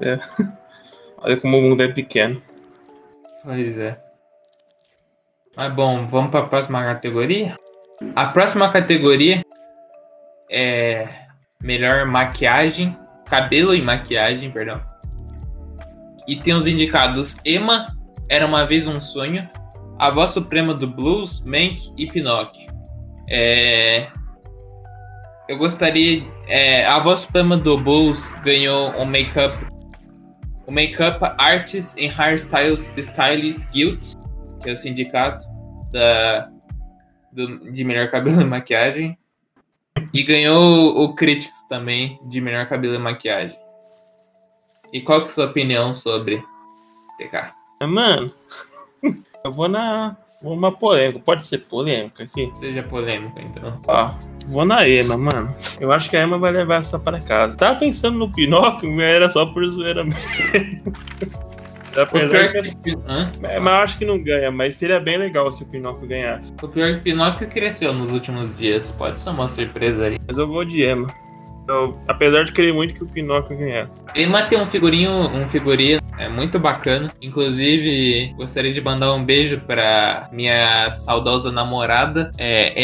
[1.18, 2.40] Olha como o mundo é pequeno.
[3.42, 3.98] Pois é.
[5.56, 7.56] Mas bom, vamos para a próxima categoria?
[8.14, 9.42] A próxima categoria
[10.50, 11.08] é
[11.60, 14.80] melhor maquiagem, cabelo e maquiagem, perdão.
[16.28, 17.96] E tem os indicados Emma,
[18.28, 19.48] Era uma vez um sonho,
[19.98, 22.70] A Voz Suprema do Blues, Mank e Pinóquio.
[23.28, 24.08] É,
[25.48, 26.22] Eu gostaria.
[26.46, 29.66] é, A Voz Suprema do Blues ganhou um make-up
[30.66, 34.06] o Makeup Artists and Hairstyles Stylists Guild,
[34.62, 35.46] que é o sindicato
[35.90, 36.50] da,
[37.32, 39.16] do- de melhor cabelo e maquiagem.
[40.12, 43.58] E ganhou o Critics também de melhor cabelo e maquiagem.
[44.92, 46.42] E qual que é a sua opinião sobre
[47.18, 47.52] TK?
[47.86, 48.32] Mano,
[49.44, 50.16] eu vou na.
[50.40, 51.18] Vou numa polêmica.
[51.18, 52.50] Pode ser polêmica aqui?
[52.54, 53.80] Seja polêmico, então.
[53.88, 54.10] Ó,
[54.46, 55.52] vou na Emma, mano.
[55.80, 57.56] Eu acho que a Emma vai levar essa pra casa.
[57.56, 60.94] Tava pensando no Pinóquio, mas era só por zoeira mesmo.
[62.00, 62.74] Apesar que...
[62.76, 62.90] que...
[63.42, 66.54] É, mas eu acho que não ganha, mas seria bem legal se o Pinóquio ganhasse.
[66.62, 68.92] O pior é que o Pinóquio cresceu nos últimos dias.
[68.92, 70.18] Pode ser uma surpresa aí.
[70.24, 71.12] Mas eu vou de Emma.
[71.68, 74.04] Eu, apesar de querer muito que o Pinóquio ganhasse.
[74.14, 77.08] Emma tem um figurinho, um figurino é muito bacana.
[77.20, 82.74] Inclusive, gostaria de mandar um beijo para minha saudosa namorada, é,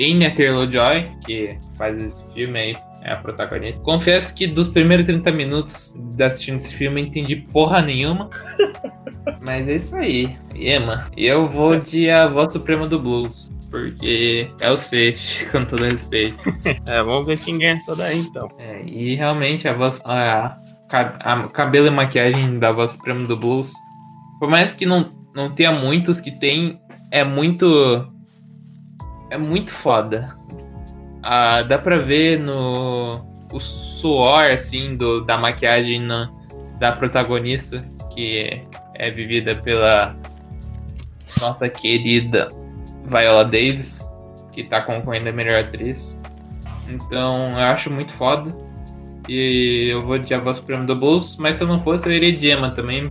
[0.00, 3.82] Anya Taylor-Joy, que faz esse filme aí é a protagonista.
[3.82, 8.30] Confesso que dos primeiros 30 minutos de assistindo esse filme eu entendi porra nenhuma.
[9.40, 10.34] Mas é isso aí.
[10.54, 13.50] Emma, eu vou de A Voz Suprema do Blues.
[13.74, 16.40] Porque é o safe, com todo respeito.
[16.86, 18.46] é, vamos ver quem ganha essa daí então.
[18.56, 20.00] É, e realmente a voz.
[20.04, 20.56] A,
[20.92, 23.72] a, cabelo e maquiagem da voz suprema do blues.
[24.38, 26.78] Por mais que não, não tenha muitos que tem,
[27.10, 28.08] é muito.
[29.28, 30.36] É muito foda.
[31.24, 36.30] Ah, dá pra ver no o suor assim do, da maquiagem na,
[36.78, 38.62] da protagonista que
[38.94, 40.16] é vivida pela
[41.40, 42.48] nossa querida
[43.04, 44.08] Viola Davis
[44.52, 46.20] que tá concorrendo a melhor atriz
[46.88, 48.56] então eu acho muito foda
[49.28, 52.32] e eu vou de Voz Suprema do Blues mas se eu não fosse eu iria
[52.32, 53.10] de Emma também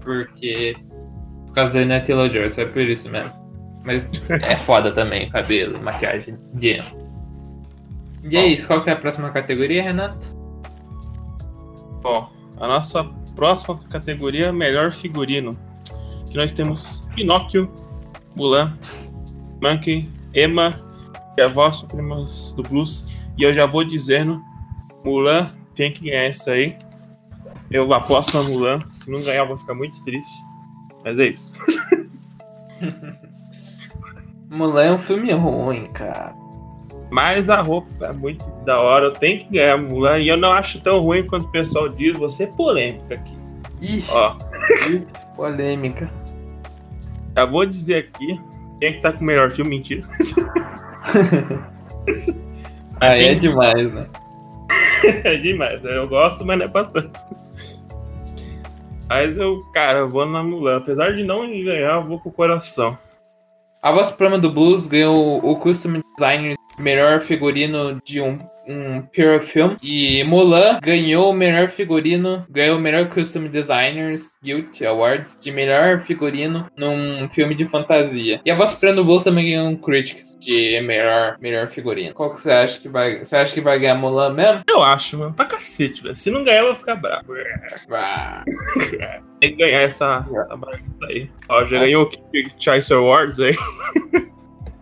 [0.00, 0.76] porque
[1.46, 3.32] por causa da Taylor-Joy só é por isso mesmo
[3.84, 7.04] mas é foda também o cabelo e maquiagem de Emma
[8.26, 10.24] e é isso, qual que é a próxima categoria, Renato?
[12.00, 13.04] Bom, a nossa
[13.36, 15.58] próxima categoria é melhor figurino.
[16.30, 17.70] Que nós temos Pinóquio,
[18.34, 18.78] Mulan,
[19.64, 20.74] Monkey, Emma
[21.38, 22.22] e a voz suprema
[22.54, 23.08] do blues.
[23.38, 24.42] E eu já vou dizendo,
[25.02, 26.76] Mulan tem que ganhar essa aí.
[27.70, 28.78] Eu aposto na Mulan.
[28.92, 30.32] Se não ganhar, eu vou ficar muito triste.
[31.02, 31.50] Mas é isso.
[34.50, 36.34] Mulan é um filme ruim, cara.
[37.10, 40.18] Mas a roupa é muito da hora, eu tenho que ganhar Mulan.
[40.18, 42.16] E eu não acho tão ruim quanto o pessoal diz.
[42.18, 43.34] Você é polêmica aqui.
[43.80, 44.36] Ih, Ó.
[45.34, 46.10] polêmica.
[47.34, 48.38] Já vou dizer aqui
[48.80, 49.70] quem é que tá com o melhor filme.
[49.70, 50.02] Mentira.
[53.00, 54.06] Aí é demais, né?
[55.24, 55.82] é demais.
[55.82, 55.96] Né?
[55.96, 57.18] Eu gosto, mas não é pra tanto.
[59.08, 60.78] Mas eu, cara, eu vou na Mulan.
[60.78, 62.98] Apesar de não ganhar, eu vou com o coração.
[63.82, 69.40] A voz suprema do Blues ganhou o Custom Designer melhor figurino de um, um Pure
[69.40, 69.76] Film.
[69.82, 76.00] E Mulan ganhou o melhor figurino, ganhou o melhor Custom Designers Guild Awards de melhor
[76.00, 78.40] figurino num filme de fantasia.
[78.44, 82.14] E a Voz Prendo Bolsa também ganhou um Critics de melhor, melhor figurino.
[82.14, 83.18] Qual que você acha que vai.
[83.18, 84.62] Você acha que vai ganhar Mulan mesmo?
[84.68, 85.34] Eu acho, mano.
[85.34, 86.16] Pra cacete, velho.
[86.16, 87.32] Se não ganhar, eu vou ficar bravo.
[89.40, 91.30] Tem que ganhar essa, essa bagaça aí.
[91.48, 93.54] Ó, já ganhou o Choice Awards aí.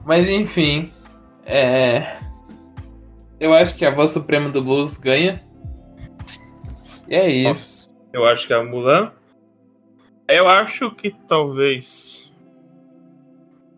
[0.05, 0.93] Mas enfim,
[1.45, 2.22] é...
[3.43, 5.43] Eu acho que a voz suprema do blues ganha.
[7.09, 7.93] E é isso.
[8.13, 9.11] Eu acho que é a Mulan.
[10.29, 12.33] Eu acho que talvez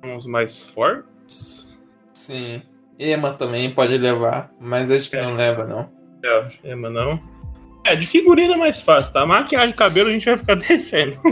[0.05, 1.81] uns mais fortes.
[2.13, 2.61] Sim.
[2.99, 5.23] Emma também pode levar, mas acho que é.
[5.23, 5.91] não leva, não.
[6.23, 7.19] É, Emma não.
[7.87, 9.25] É, de figurina é mais fácil, tá?
[9.25, 11.23] Maquiagem de cabelo a gente vai ficar defendendo.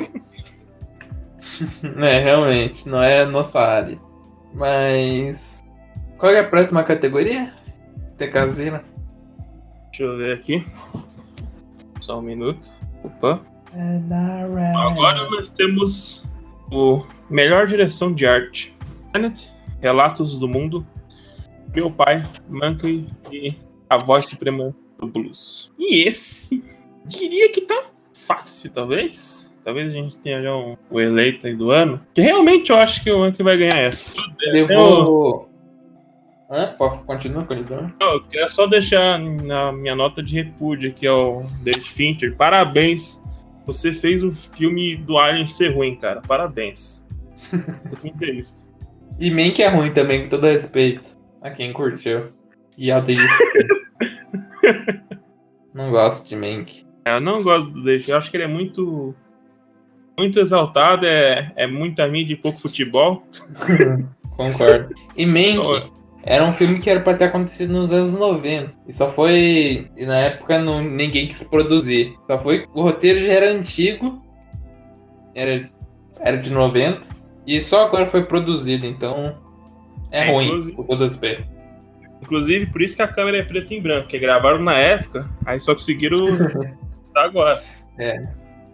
[2.03, 4.01] é, realmente, não é nossa área.
[4.55, 5.63] Mas
[6.17, 7.53] qual é a próxima categoria?
[8.17, 8.85] Tecazina.
[9.87, 10.67] Deixa eu ver aqui.
[12.01, 12.73] Só um minuto.
[13.05, 13.41] Opa.
[14.77, 16.25] Agora nós temos
[16.71, 18.75] o melhor direção de arte.
[19.13, 19.47] Planet,
[19.81, 20.87] Relatos do Mundo,
[21.75, 23.55] Meu Pai, Monkey e
[23.89, 25.73] A Voz Suprema do Blues.
[25.79, 26.65] E esse,
[27.05, 29.51] diria que tá fácil, talvez.
[29.65, 32.01] Talvez a gente tenha já um, o eleito aí do ano.
[32.13, 34.11] Que realmente eu acho que o Monkey vai ganhar essa.
[34.53, 35.49] Eu
[36.53, 36.75] Hã?
[37.07, 37.91] Continua, continua.
[37.99, 42.37] Eu quero só deixar na minha nota de repúdio aqui ao David Fincher.
[42.37, 43.23] Parabéns.
[43.65, 46.21] Você fez um filme do Alien ser ruim, cara.
[46.21, 47.09] Parabéns.
[47.51, 48.71] Eu isso.
[49.19, 51.09] E Mank é ruim também, com todo respeito
[51.41, 52.33] a quem curtiu.
[52.77, 53.27] E ao David
[55.73, 56.85] Não gosto de Mank.
[57.07, 58.11] É, eu não gosto do David.
[58.11, 59.15] Eu acho que ele é muito.
[60.19, 63.23] Muito exaltado, é, é muita mídia e pouco futebol.
[64.37, 64.95] Concordo.
[65.17, 65.91] E Mank,
[66.25, 68.73] era um filme que era para ter acontecido nos anos 90.
[68.87, 69.91] E só foi.
[69.97, 72.15] E na época não, ninguém quis produzir.
[72.31, 72.67] Só foi.
[72.73, 74.23] O roteiro já era antigo.
[75.35, 75.69] Era,
[76.21, 77.03] era de 90.
[77.47, 79.37] E só agora foi produzido, então.
[80.13, 81.45] É, é ruim, por todo respeito.
[82.23, 85.59] Inclusive, por isso que a câmera é preta e branco, porque gravaram na época, aí
[85.59, 86.29] só conseguiram
[87.03, 87.65] estar agora.
[87.99, 88.25] É,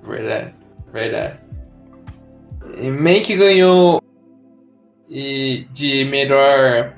[0.07, 0.55] verdade,
[0.93, 1.39] verdade.
[2.79, 4.03] E Mank ganhou
[5.09, 6.98] e de melhor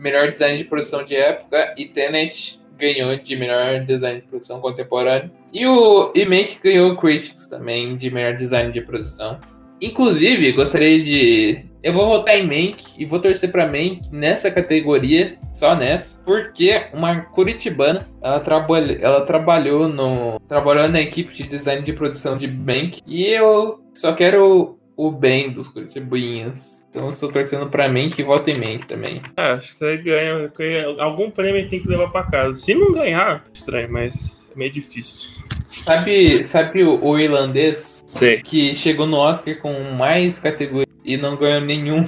[0.00, 5.30] melhor design de produção de época e Tenet ganhou de melhor design de produção contemporâneo.
[5.52, 9.38] E o e Mank ganhou Critics também de melhor design de produção.
[9.80, 11.64] Inclusive, gostaria de.
[11.82, 16.88] Eu vou votar em Mank e vou torcer para Mank nessa categoria, só nessa, porque
[16.92, 22.46] uma curitibana, ela, trabalha, ela trabalhou no trabalhou na equipe de design de produção de
[22.46, 26.86] Mank e eu só quero o bem dos curitibuinhas.
[26.90, 29.22] Então eu estou torcendo para Mank e voto em Mank também.
[29.34, 30.52] Ah, acho que você ganha,
[30.98, 32.60] algum prêmio tem que levar para casa.
[32.60, 35.42] Se não ganhar, estranho, mas é meio difícil.
[35.68, 38.42] Sabe, sabe o, o irlandês Sei.
[38.42, 42.06] que chegou no Oscar com mais categorias e não ganhou nenhum?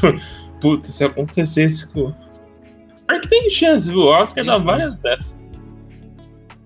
[0.62, 2.14] Puta, se acontecesse com.
[3.06, 4.00] Pior que tem chance, viu?
[4.00, 5.36] O Oscar dá várias dessas.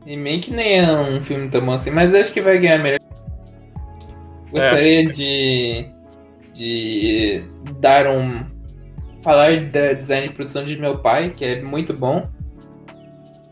[0.07, 3.01] E Mank nem é um filme tão bom assim, mas acho que vai ganhar melhor.
[4.57, 5.87] Gostaria de,
[6.53, 7.43] de
[7.79, 8.45] dar um.
[9.23, 12.29] falar da design de produção de meu pai, que é muito bom.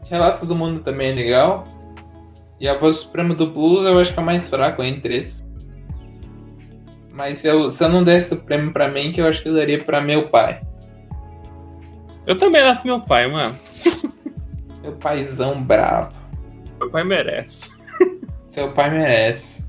[0.08, 1.66] Relatos do Mundo também é legal.
[2.60, 5.44] E a voz suprema do blues eu acho que é mais fraco entre esses.
[7.12, 9.48] Mas se eu, se eu não desse o prêmio pra mim, que eu acho que
[9.48, 10.60] eu daria pra meu pai.
[12.26, 13.56] Eu também era pro meu pai, mano.
[14.82, 16.14] Meu paizão bravo.
[16.78, 17.70] Meu pai merece.
[18.50, 19.63] Seu pai merece.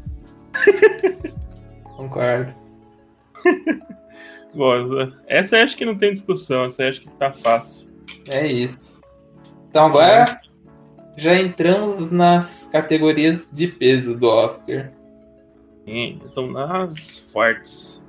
[1.96, 2.54] Concordo.
[4.54, 7.90] Bom, essa eu acho que não tem discussão, essa acho que tá fácil.
[8.32, 9.02] É isso.
[9.70, 10.26] Então agora
[11.18, 14.92] já entramos nas categorias de peso do Oscar.
[15.86, 18.04] Sim, Então, nas fortes.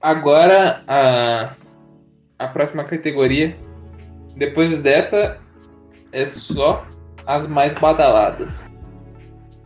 [0.00, 1.54] Agora a,
[2.38, 3.56] a próxima categoria,
[4.36, 5.38] depois dessa,
[6.12, 6.86] é só
[7.26, 8.69] as mais badaladas.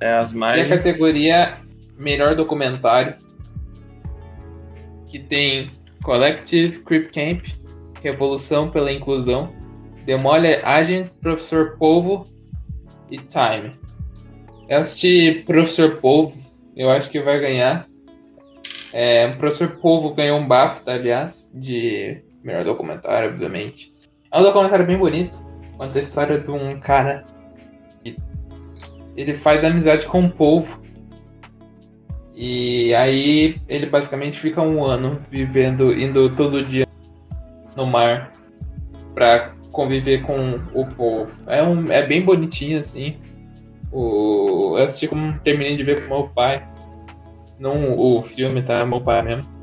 [0.01, 0.71] É as E mais.
[0.71, 1.59] a categoria
[1.97, 3.17] melhor documentário,
[5.07, 5.71] que tem
[6.03, 7.45] Collective Creep Camp,
[8.03, 9.53] Revolução pela Inclusão,
[10.05, 12.27] Demole Agent, Professor Polvo
[13.11, 13.73] e Time.
[14.69, 16.37] Eu assisti Professor Polvo,
[16.77, 17.87] eu acho que vai ganhar.
[18.93, 23.93] É, o Professor Polvo ganhou um BAFTA, aliás, de melhor documentário, obviamente.
[24.31, 25.39] É um documentário bem bonito,
[25.79, 27.25] conta a história de um cara
[29.17, 30.83] ele faz amizade com o polvo.
[32.35, 36.87] E aí ele basicamente fica um ano vivendo, indo todo dia
[37.77, 38.33] no mar
[39.15, 41.41] pra conviver com o povo.
[41.47, 43.17] É, um, é bem bonitinho assim.
[43.93, 46.67] O, eu assisti como terminei de ver com meu pai.
[47.59, 48.85] Não o filme, tá?
[48.85, 49.55] Meu pai mesmo.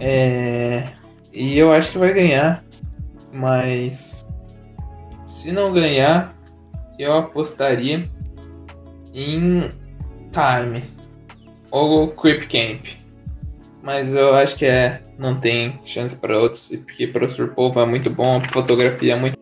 [0.00, 0.84] É,
[1.32, 2.64] e eu acho que vai ganhar.
[3.32, 4.24] Mas
[5.24, 6.36] se não ganhar,
[7.02, 8.08] eu apostaria
[9.14, 9.68] em
[10.32, 10.84] Time
[11.70, 12.86] ou Creep Camp.
[13.82, 18.10] Mas eu acho que é, não tem chance para outros, porque Professor Polvo é muito
[18.10, 19.38] bom, a fotografia é muito.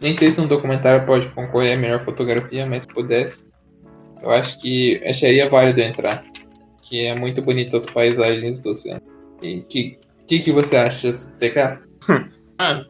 [0.00, 3.50] Nem sei se um documentário pode concorrer a melhor fotografia, mas se pudesse,
[4.20, 6.24] eu acho que acharia válido entrar.
[6.82, 9.00] Que é muito bonito as paisagens do oceano.
[9.40, 11.78] E que que, que você acha, TK?
[12.58, 12.84] Ah,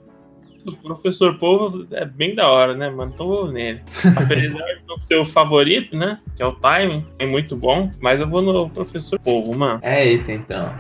[0.67, 3.13] o professor Povo é bem da hora, né, mano?
[3.15, 3.81] Então vou nele.
[4.17, 6.21] Apesar de não ser o favorito, né?
[6.37, 7.91] Que é o Time, é muito bom.
[8.01, 9.81] Mas eu vou no professor Povo, mano.
[9.83, 10.73] É isso então.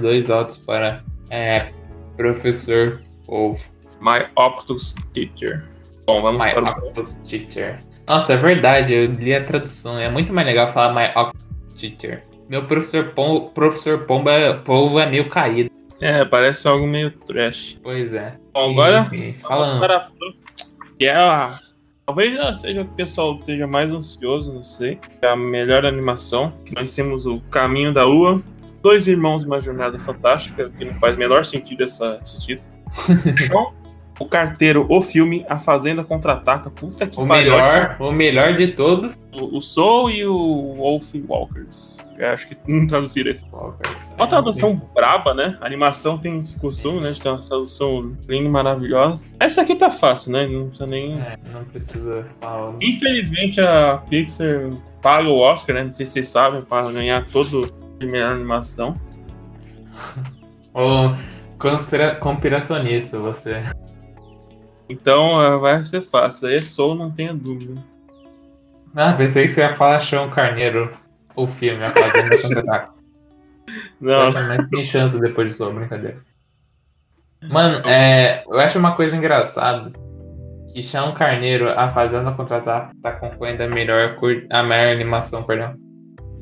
[0.00, 1.72] Dois votos para é,
[2.16, 3.64] Professor Polvo.
[4.00, 5.64] My Octopus Teacher.
[6.06, 7.78] Bom, vamos My para o Octopus Teacher.
[8.06, 9.98] Nossa, é verdade, eu li a tradução.
[9.98, 12.22] É muito mais legal falar My Octopus Teacher.
[12.48, 15.70] Meu professor, Pom, professor Pomba, Polvo é meio caído.
[16.04, 17.80] É, parece algo meio trash.
[17.82, 18.36] Pois é.
[18.52, 19.80] Bom, agora Enfim, vamos falando.
[19.80, 20.10] para a.
[20.98, 21.58] Que é a.
[22.04, 24.98] Talvez ela seja o pessoal esteja mais ansioso, não sei.
[25.22, 26.52] É a melhor animação.
[26.66, 28.42] Que nós temos o Caminho da Lua.
[28.82, 32.68] Dois Irmãos e uma Jornada Fantástica, que não faz menor sentido essa, esse título.
[33.38, 33.72] Sean,
[34.18, 36.70] o Carteiro, o filme, A Fazenda Contra-Ataca.
[36.70, 37.52] Puta que O pariu.
[37.52, 39.18] melhor, o melhor de todos.
[39.32, 41.98] O, o Soul e o Wolf Walkers.
[42.16, 43.44] Eu acho que não traduziram esse.
[44.16, 45.58] Uma tradução braba, né?
[45.60, 47.10] A animação tem esse costume, né?
[47.10, 49.26] De ter uma tradução linda e maravilhosa.
[49.40, 50.46] Essa aqui tá fácil, né?
[50.46, 51.20] Não precisa nem.
[51.20, 52.74] É, não precisa falar.
[52.80, 54.70] Infelizmente a Pixar
[55.02, 55.84] paga o Oscar, né?
[55.84, 58.96] Não sei se vocês sabem, para ganhar todo de melhor animação.
[60.72, 61.14] Ô,
[61.58, 62.14] conspira...
[62.16, 63.62] conspiracionista você.
[64.88, 66.48] Então eh, vai ser fácil.
[66.48, 67.74] Aí Soul, não tenha dúvida.
[68.94, 70.90] Ah, pensei que você ia falar Chão Carneiro,
[71.34, 72.94] o filme, a Fazenda Contra-Ataque.
[74.00, 76.18] Não, Mas tem chance depois disso, brincadeira.
[77.50, 79.90] Mano, é, eu acho uma coisa engraçada
[80.72, 84.18] que Chão Carneiro, a Fazenda Contra-Ataque, tá concorrendo a melhor,
[84.50, 85.74] a maior animação, perdão.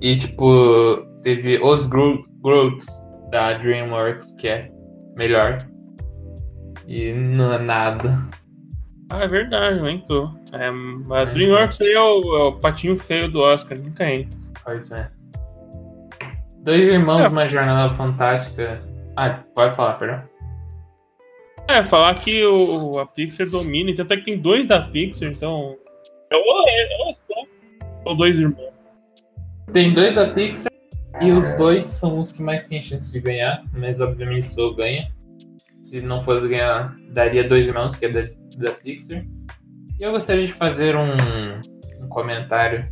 [0.00, 2.86] E, tipo, teve Os Gro Groots
[3.30, 4.68] da DreamWorks, que é
[5.16, 5.58] melhor.
[6.86, 8.18] E não é nada.
[9.10, 10.34] Ah, é verdade, não entrou.
[10.52, 10.68] É,
[11.14, 14.38] a DreamWorks aí é o, é o, patinho feio do Oscar, nunca entra.
[14.64, 15.10] Pois é.
[16.62, 17.28] Dois irmãos, é.
[17.28, 18.82] uma jornada fantástica.
[19.16, 20.22] Ah, pode falar, perdão.
[21.68, 25.76] É, falar que o, a Pixar domina, então até que tem dois da Pixar, então.
[26.30, 27.16] É ou é,
[28.04, 28.72] ou dois irmãos.
[29.72, 30.72] Tem dois da Pixar
[31.20, 35.10] e os dois são os que mais têm chance de ganhar, mas obviamente sou ganha.
[35.92, 38.22] Se não fosse ganhar, daria dois irmãos, que é da,
[38.56, 39.22] da Pixar.
[40.00, 41.02] E eu gostaria de fazer um,
[42.02, 42.88] um comentário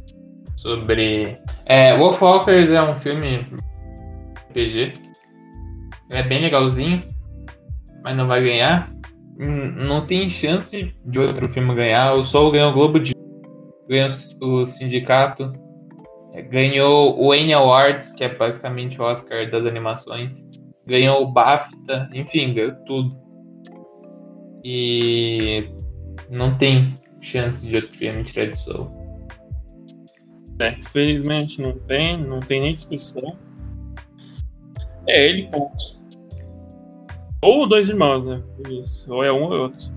[0.55, 1.39] sobre.
[1.65, 3.47] É, Wolfwalkers é um filme
[4.51, 4.93] RPG.
[6.11, 7.03] É bem legalzinho
[8.03, 8.93] mas não vai ganhar.
[9.83, 12.13] Não tem chance de outro filme ganhar.
[12.13, 13.15] O Sol ganhou o Globo de
[13.89, 14.11] ganhou
[14.43, 15.55] o Sindicato,
[16.35, 20.47] é, ganhou o Annie Awards, que é basicamente o Oscar das animações,
[20.91, 23.17] ganhou o BAFTA, enfim, ganhou tudo.
[24.65, 25.71] E
[26.29, 28.89] não tem chance de outro filme tirar de Soul.
[30.59, 33.39] É, infelizmente não tem, não tem nem discussão.
[35.09, 36.01] É ele, ponto.
[37.41, 38.43] Ou dois irmãos, né?
[38.69, 39.13] Isso.
[39.15, 39.91] Ou é um ou é outro.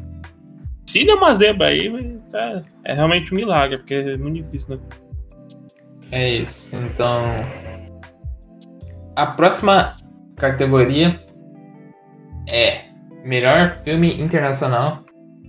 [0.85, 4.83] Se der uma zebra aí, cara, é realmente um milagre, porque é muito difícil, né?
[6.11, 6.75] É isso.
[6.75, 7.23] Então.
[9.15, 9.95] A próxima
[10.35, 11.19] categoria
[12.47, 12.85] é
[13.23, 15.03] Melhor Filme Internacional,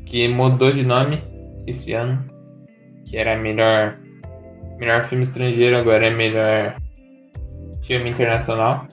[0.07, 1.23] que mudou de nome
[1.67, 2.25] esse ano.
[3.09, 3.99] Que era melhor.
[4.79, 6.77] Melhor filme estrangeiro, agora é melhor
[7.83, 8.87] filme internacional.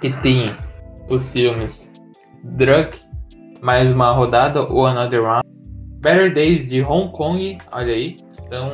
[0.00, 0.54] Que tem
[1.08, 1.94] os filmes
[2.42, 2.90] Drug,
[3.60, 5.46] mais uma rodada ou Another Round.
[6.02, 8.16] Better Days de Hong Kong, olha aí,
[8.48, 8.70] tão,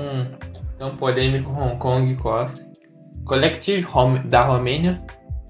[0.79, 2.63] tão polêmico Hong Kong Costa.
[3.25, 5.01] Collective Home, da Romênia,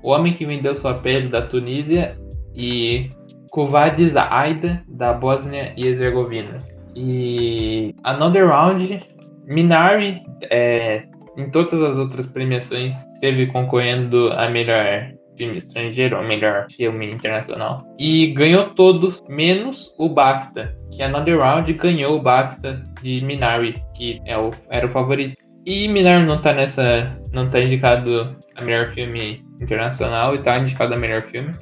[0.02, 2.16] O Homem que Vendeu Sua Pele da Tunísia
[2.54, 3.10] e
[3.50, 6.58] Kuvadis Aida da Bósnia e Herzegovina.
[6.96, 9.00] E Another Round,
[9.46, 11.04] Minari, é,
[11.36, 17.84] em todas as outras premiações, esteve concorrendo a melhor filme estrangeiro, ou melhor, filme internacional.
[17.98, 24.20] E ganhou todos, menos o BAFTA, que Another Round ganhou o BAFTA de Minari, que
[24.26, 25.34] é o, era o favorito.
[25.64, 27.16] E Minari não tá nessa.
[27.32, 31.52] não tá indicado a melhor filme internacional e tá indicado a melhor filme.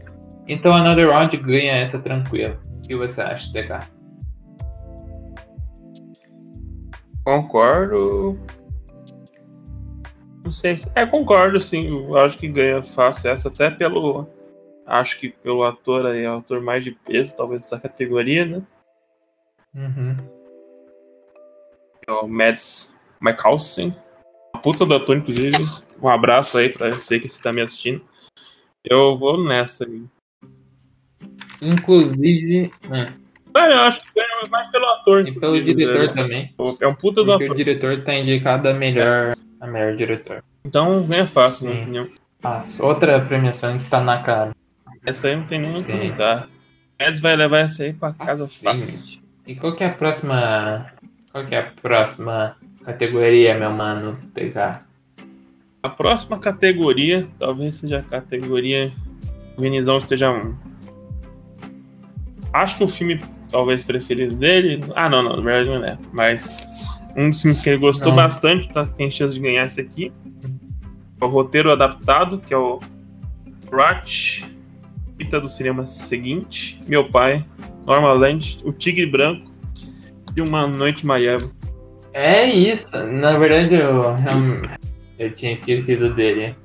[0.48, 2.59] Então Another Round ganha essa tranquila.
[2.78, 3.86] O que você acha, TK?
[7.24, 8.38] Concordo.
[10.42, 10.76] Não sei.
[10.94, 11.86] É, concordo, sim.
[11.86, 14.26] Eu acho que ganha fácil essa, até pelo.
[14.86, 18.62] Acho que pelo ator aí, é o ator mais de peso, talvez, dessa categoria, né?
[19.72, 20.16] Uhum.
[22.09, 23.94] É o Mads Mikkelsen.
[24.53, 25.57] Uma puta do ator, inclusive.
[26.03, 28.03] Um abraço aí pra você que você tá me assistindo.
[28.84, 30.03] Eu vou nessa aí.
[31.61, 32.70] Inclusive.
[32.90, 33.12] É.
[33.57, 35.26] É, eu acho que ganha mais pelo ator.
[35.26, 36.22] E pelo diretor né?
[36.22, 36.55] também.
[36.80, 37.51] É um puta do ator.
[37.51, 39.32] o diretor tá indicado a melhor.
[39.32, 40.42] É a melhor diretor.
[40.64, 41.74] Então ganha fácil, Sim.
[41.74, 42.09] na opinião.
[42.40, 42.84] Fácil.
[42.84, 44.55] Outra premiação que tá na cara.
[45.05, 45.92] Essa aí não tem nem o que.
[47.01, 48.64] Mads vai levar essa aí pra casa assim.
[48.64, 49.20] fácil.
[49.46, 50.92] E qual que é a próxima.
[51.32, 54.18] Qual que é a próxima categoria, meu mano?
[54.34, 54.89] TK?
[55.83, 58.93] A próxima categoria, talvez seja a categoria.
[59.57, 60.55] O Vinizão esteja um.
[62.53, 63.20] Acho que o filme
[63.51, 64.81] talvez preferido dele.
[64.95, 65.99] Ah, não, não, na verdade não é.
[66.12, 66.68] Mas
[67.16, 68.16] um dos filmes que ele gostou Não.
[68.16, 70.12] bastante, tá, tem chance de ganhar esse aqui.
[71.20, 72.81] O roteiro adaptado, que é o
[73.70, 74.45] Ratch,
[75.18, 77.45] Fita do cinema seguinte, Meu Pai,
[77.87, 79.53] Norma Land, O Tigre Branco
[80.35, 81.51] e Uma Noite Maiava.
[82.12, 84.62] É isso, na verdade eu, eu,
[85.21, 86.57] eu tinha esquecido dele.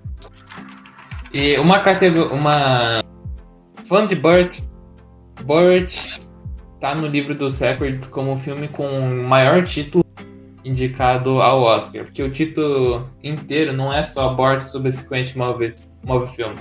[1.34, 3.04] E uma categoria, uma
[3.86, 4.62] fã de Burt,
[5.44, 6.20] Burt
[6.80, 8.88] tá no livro dos records como o filme com
[9.28, 10.06] maior título
[10.64, 16.56] indicado ao Oscar, porque o título inteiro não é só Board Subsequent Movie, movie Film.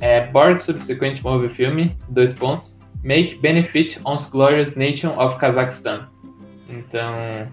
[0.00, 6.08] É Board Subsequent Movie Film, dois pontos, Make Benefit on Glorious Nation of Kazakhstan.
[6.68, 7.48] Então,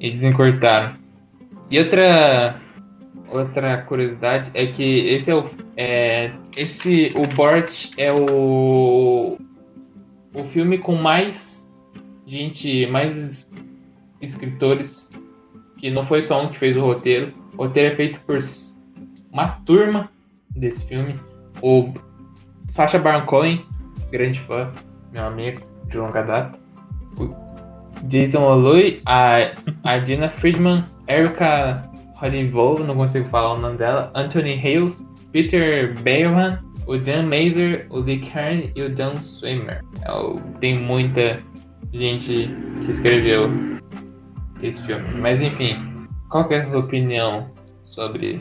[0.00, 0.96] eles encurtaram.
[1.70, 2.60] E outra
[3.28, 5.44] outra curiosidade é que esse é o
[5.76, 9.38] é, esse o Bort é o
[10.34, 11.68] o filme com mais
[12.26, 13.54] gente, mais
[14.20, 15.10] escritores,
[15.76, 17.32] que não foi só um que fez o roteiro.
[17.56, 18.38] O roteiro é feito por
[19.30, 20.10] uma turma
[20.50, 21.14] desse filme.
[21.62, 21.92] O
[22.66, 23.64] Sacha Baron Cohen
[24.14, 24.70] grande fã,
[25.12, 26.58] meu amigo de longa data.
[27.18, 27.34] O
[28.04, 29.52] Jason Olui, a,
[29.82, 31.82] a Dina Friedman, Erika
[32.24, 37.98] Hollywood, não consigo falar o nome dela, Anthony Hales, Peter Bailman, o Dan Mazer, o
[37.98, 39.80] Lee Kern e o Dan Swimmer.
[40.02, 41.42] É tem muita
[41.92, 42.48] gente
[42.82, 43.50] que escreveu
[44.62, 45.04] esse filme.
[45.20, 45.76] Mas enfim,
[46.30, 47.50] qual é a sua opinião
[47.84, 48.38] sobre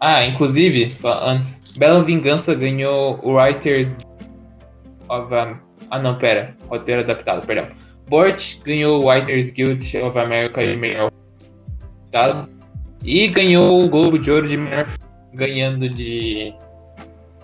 [0.00, 3.96] Ah, inclusive, só antes, Bela Vingança ganhou o Writers
[5.10, 5.56] of um...
[5.90, 7.68] Ah não, pera, roteiro adaptado, perdão.
[8.08, 11.10] Bort ganhou o Writers Guild of America de melhor
[12.10, 12.57] adaptado
[13.04, 14.86] e ganhou o Globo de Ouro de melhor
[15.32, 16.52] ganhando de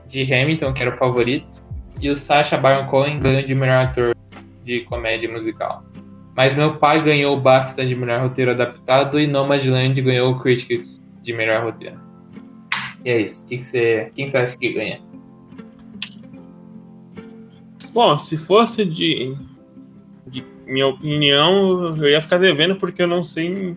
[0.07, 1.46] de Hamilton, que era o favorito,
[2.00, 4.14] e o Sacha Baron Cohen ganhou de melhor ator
[4.62, 5.84] de comédia musical.
[6.36, 10.98] Mas meu pai ganhou o BAFTA de melhor roteiro adaptado e Nomadland ganhou o Critics
[11.22, 11.98] de melhor roteiro.
[13.05, 13.48] E é isso.
[13.48, 15.00] Que você, quem você acha que ganha?
[17.92, 19.36] Bom, se fosse de,
[20.26, 23.76] de minha opinião, eu ia ficar devendo porque eu não sei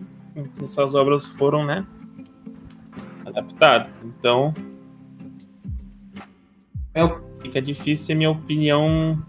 [0.62, 1.86] essas obras foram, né,
[3.26, 4.02] adaptadas.
[4.02, 4.54] Então,
[6.94, 7.00] é,
[7.42, 9.22] fica difícil ser minha opinião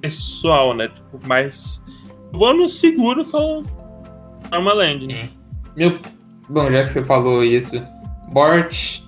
[0.00, 0.88] pessoal, né?
[0.88, 1.84] Tipo, mas
[2.32, 3.62] vou no seguro que é o
[4.50, 5.06] Normaland.
[5.06, 5.28] Né?
[5.76, 5.98] Meu,
[6.48, 7.82] bom, já que você falou isso,
[8.32, 9.00] Bort,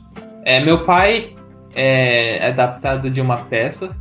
[0.44, 1.34] é, meu pai
[1.74, 3.96] é adaptado de uma peça.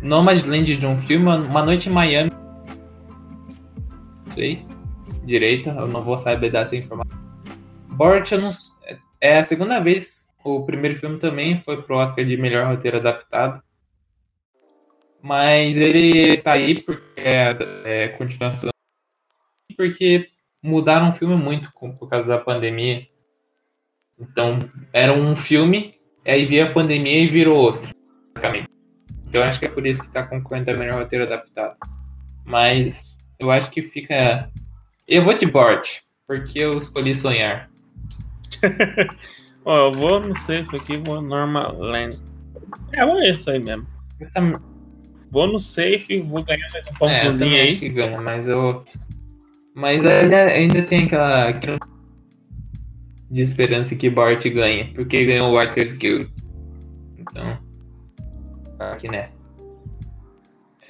[0.00, 2.30] Nomadland de um filme, Uma Noite em Miami.
[4.24, 4.68] Não sei
[5.24, 7.18] direito, eu não vou saber dar essa informação.
[7.88, 8.48] Não,
[9.20, 13.62] é a segunda vez o primeiro filme também foi pro Oscar de melhor roteiro adaptado.
[15.20, 18.70] Mas ele tá aí porque é, é continuação.
[19.76, 20.28] Porque
[20.62, 23.06] mudaram o filme muito por causa da pandemia.
[24.18, 24.58] Então,
[24.92, 25.94] era um filme,
[26.26, 27.90] aí veio a pandemia e virou outro,
[28.34, 28.68] basicamente.
[29.28, 31.76] Então, acho que é por isso que tá concorrendo a melhor roteiro adaptado.
[32.44, 34.50] Mas, eu acho que fica.
[35.08, 37.70] Eu vou de Bort, porque eu escolhi sonhar.
[39.64, 42.22] Ó, eu vou no safe aqui, vou normal land.
[42.92, 43.86] É, vou esse aí mesmo.
[45.30, 47.70] Vou no safe, vou ganhar mais um pontozinho é, aí.
[47.70, 48.84] Acho que ganha, mas eu.
[49.74, 51.52] Mas ainda, ainda tem aquela,
[53.30, 56.30] de esperança que Bart ganhe, porque ganhou o Writers Guild.
[57.16, 57.58] Então.
[58.78, 59.30] Aqui, né?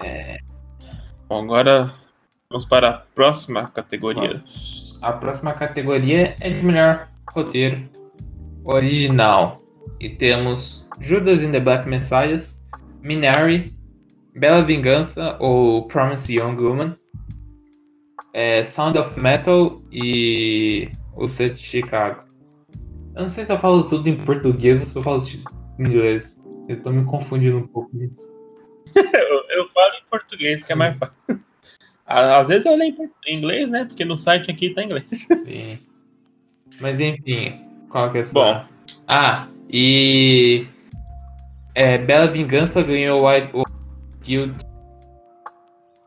[0.03, 0.39] É...
[1.29, 1.95] Bom, agora
[2.51, 4.43] vamos para a próxima categoria.
[5.03, 7.89] A próxima categoria é de melhor roteiro
[8.65, 9.63] original.
[10.01, 12.39] E temos Judas in the Black Messiah,
[13.03, 13.75] Minari,
[14.35, 16.97] Bela Vingança ou Promise Young Woman,
[18.33, 22.23] é, Sound of Metal e o Set de Chicago.
[23.15, 25.23] Eu não sei se eu falo tudo em português ou se eu falo
[25.79, 26.43] em inglês.
[26.69, 28.33] Eu tô me confundindo um pouco nisso.
[28.95, 31.48] eu, eu, falo em português, que é mais fácil.
[32.09, 32.95] Às vezes eu leio
[33.27, 33.85] em inglês, né?
[33.85, 35.07] Porque no site aqui tá em inglês.
[35.45, 35.79] Sim.
[36.81, 38.55] Mas enfim, qual que é a sua?
[38.55, 38.65] Bom.
[39.07, 40.67] Ah, e.
[41.75, 43.53] É, Bela Vingança ganhou o White
[44.25, 44.57] Guild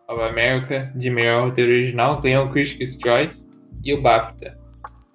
[0.08, 3.50] of America de melhor roteiro original, ganhou o Critics' Choice
[3.84, 4.58] e o BAFTA.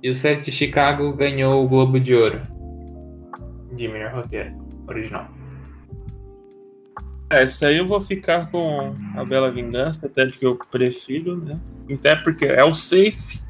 [0.02, 2.56] E o Set de Chicago ganhou o Globo de Ouro
[3.76, 4.52] de melhor roteiro
[4.88, 5.28] original.
[7.30, 11.58] É, esse aí eu vou ficar com a Bela Vingança, até porque eu prefiro, né?
[11.92, 13.40] Até porque é o safe.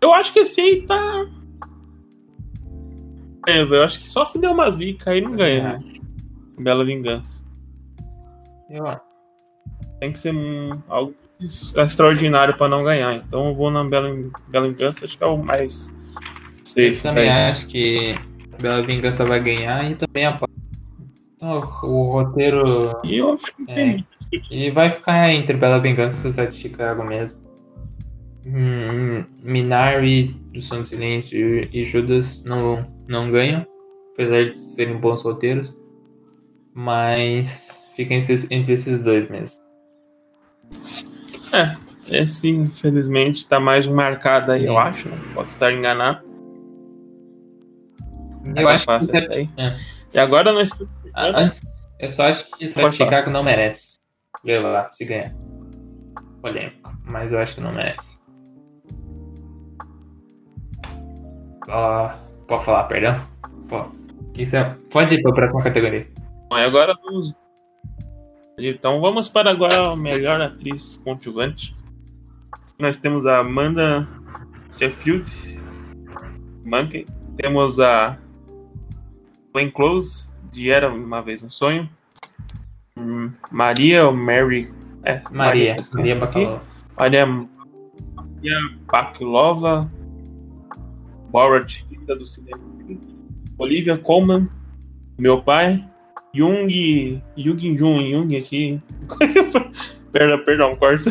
[0.00, 1.26] Eu acho que esse aí tá
[3.46, 5.84] é, eu acho que só se deu uma zica aí não ganha, né?
[6.60, 7.44] Bela vingança.
[8.70, 9.02] Eu acho.
[9.98, 13.16] Tem que ser um, algo extraordinário pra não ganhar.
[13.16, 14.08] Então eu vou na Bela,
[14.48, 15.96] Bela Vingança, acho que é o mais
[16.62, 16.94] safe.
[16.94, 17.50] Eu também aí.
[17.50, 18.14] acho que
[18.60, 20.38] Bela Vingança vai ganhar e também a
[21.42, 23.00] o roteiro.
[23.04, 24.04] E eu acho que é,
[24.50, 27.40] E vai ficar entre Bela Vingança e o Sete Chicago mesmo.
[28.46, 33.66] Hum, Minari do Som do Silêncio e Judas não, não ganham,
[34.14, 35.76] apesar de serem bons roteiros.
[36.74, 39.62] Mas fica entre esses dois mesmo.
[41.52, 41.76] É,
[42.08, 45.08] esse infelizmente tá mais marcado aí, eu acho.
[45.08, 45.16] Né?
[45.34, 46.24] Posso estar enganado.
[48.56, 49.16] Eu é acho que.
[49.16, 49.66] É...
[49.66, 49.76] É.
[50.14, 50.70] E agora nós.
[51.14, 51.60] Ah, antes,
[52.00, 53.96] eu só acho que Sete Chicago não merece.
[54.44, 55.34] Vê lá, se ganhar.
[56.40, 58.20] Polêmico, mas eu acho que não merece.
[62.46, 63.26] pode falar, perdão?
[64.90, 66.06] Pode ir para a próxima categoria.
[66.50, 67.34] Bom, e agora vamos.
[68.58, 71.76] Então vamos para agora a melhor atriz coadjuvante.
[72.78, 74.08] Nós temos a Amanda
[74.68, 75.30] Seyfield,
[76.64, 77.06] Monkey.
[77.36, 78.18] Temos a
[79.54, 81.88] Glenn Close, de Era Uma Vez Um Sonho.
[83.50, 84.70] Maria ou Mary?
[85.02, 85.76] É, Maria.
[85.94, 86.62] Maria, Bakalova.
[86.96, 89.90] Maria, Maria Bakalova.
[91.30, 92.60] Borat, filha do cinema.
[93.58, 94.48] Olivia Colman.
[95.18, 95.82] Meu pai.
[96.34, 97.22] Jung.
[97.36, 98.10] Jung Jung.
[98.10, 98.80] Jung aqui.
[100.12, 101.10] perdão, perdão, corta.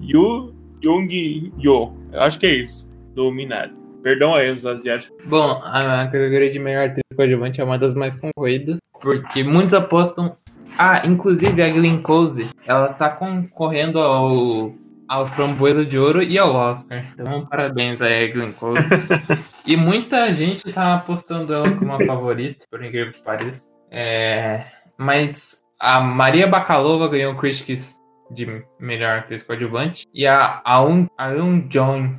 [0.00, 1.94] Yu, Jung Yo.
[2.12, 2.88] Eu acho que é isso.
[3.14, 3.72] Do Minari.
[4.02, 5.16] Perdão aí, os asiáticos.
[5.26, 10.36] Bom, a categoria de melhor atriz coadjuvante é uma das mais concorridas, porque muitos apostam.
[10.78, 14.72] Ah, inclusive a Glenn Close, ela tá concorrendo ao,
[15.06, 17.04] ao Framboesa de Ouro e ao Oscar.
[17.12, 18.80] Então, parabéns aí, Glenn Close.
[19.66, 23.68] e muita gente tá apostando ela como a favorita, por incrível que pareça.
[23.90, 24.64] É,
[24.98, 31.68] mas a Maria Bakalova ganhou o Critics de melhor atriz coadjuvante e a Aung, Aung
[31.68, 32.18] Jong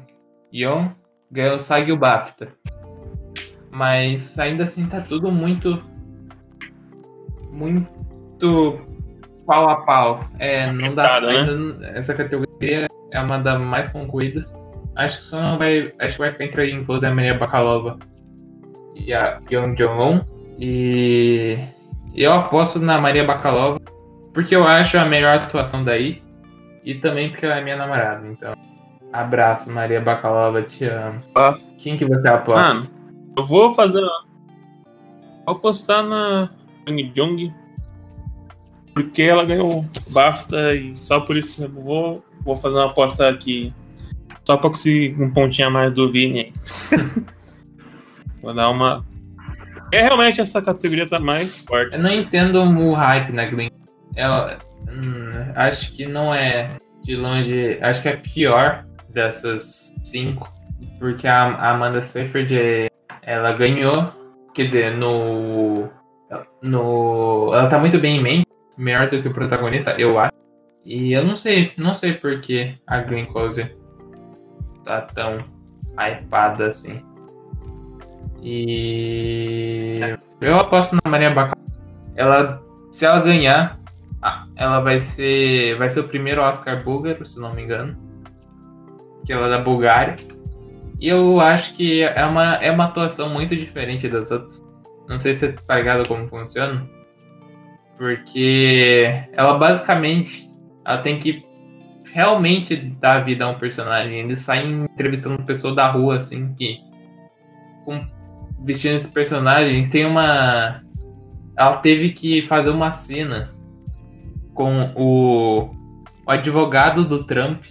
[0.54, 0.92] Yeon
[1.32, 2.54] ganhou o o BAFTA.
[3.76, 5.84] Mas ainda assim tá tudo muito.
[7.52, 8.80] Muito
[9.46, 10.26] pau a pau.
[10.40, 11.20] É, não dá.
[11.20, 11.42] né?
[11.42, 14.58] ainda, essa categoria é uma das mais concluídas.
[14.96, 15.94] Acho que só não vai.
[16.00, 17.98] Acho que vai ficar entre inclusive a Maria Bakalova
[18.96, 20.20] e a Yeon Jong-un.
[20.58, 21.60] E
[22.16, 23.82] eu aposto na Maria Bakalova
[24.34, 26.24] porque eu acho a melhor atuação daí.
[26.82, 28.56] E também porque ela é minha namorada, então.
[29.12, 31.20] Abraço, Maria Bakalova, te amo.
[31.36, 31.56] Ah.
[31.78, 32.76] Quem que você aposta?
[32.76, 33.05] Mano,
[33.38, 34.02] eu vou fazer.
[35.46, 36.50] Vou apostar na
[36.88, 37.54] Jung Jung.
[38.94, 43.74] Porque ela ganhou BAFTA e só por isso eu vou, vou fazer uma aposta aqui.
[44.46, 46.54] Só pra conseguir um pontinho a mais do Vini.
[48.42, 49.06] vou dar uma.
[49.92, 51.94] É realmente essa categoria tá mais forte.
[51.94, 53.70] Eu não entendo o hype na Glen.
[54.16, 56.70] Eu, hum, acho que não é
[57.04, 57.78] de longe.
[57.82, 60.52] Acho que é pior dessas cinco,
[61.00, 62.88] porque a Amanda Seyfried,
[63.26, 64.12] ela ganhou,
[64.54, 65.90] quer dizer, no,
[66.62, 68.48] no, ela tá muito bem em mente,
[68.78, 70.34] melhor do que o protagonista, eu acho.
[70.86, 73.76] E eu não sei, não sei por que a Green Close
[74.84, 75.40] tá tão
[75.98, 77.04] hypada assim.
[78.44, 79.96] E
[80.40, 81.66] eu aposto na Maria Bacalhau.
[82.16, 82.62] Ela,
[82.92, 83.80] se ela ganhar,
[84.56, 87.98] ela vai ser, vai ser o primeiro Oscar búlgaro, se não me engano
[89.26, 90.16] que ela é da Bulgária.
[91.06, 94.60] E eu acho que é uma, é uma atuação muito diferente das outras.
[95.08, 96.84] Não sei se você tá ligado como funciona.
[97.96, 100.50] Porque ela basicamente
[100.84, 101.46] ela tem que
[102.12, 104.22] realmente dar vida a um personagem.
[104.22, 106.80] Eles saem entrevistando pessoa da rua, assim, que.
[107.84, 108.00] Com,
[108.64, 109.92] vestindo esses personagens.
[109.92, 110.82] Tem uma.
[111.56, 113.54] Ela teve que fazer uma cena
[114.56, 115.70] com o,
[116.26, 117.64] o advogado do Trump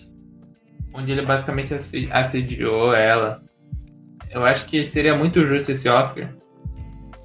[0.94, 1.74] onde ele basicamente
[2.10, 3.42] assediou ela.
[4.30, 6.32] Eu acho que seria muito justo esse Oscar.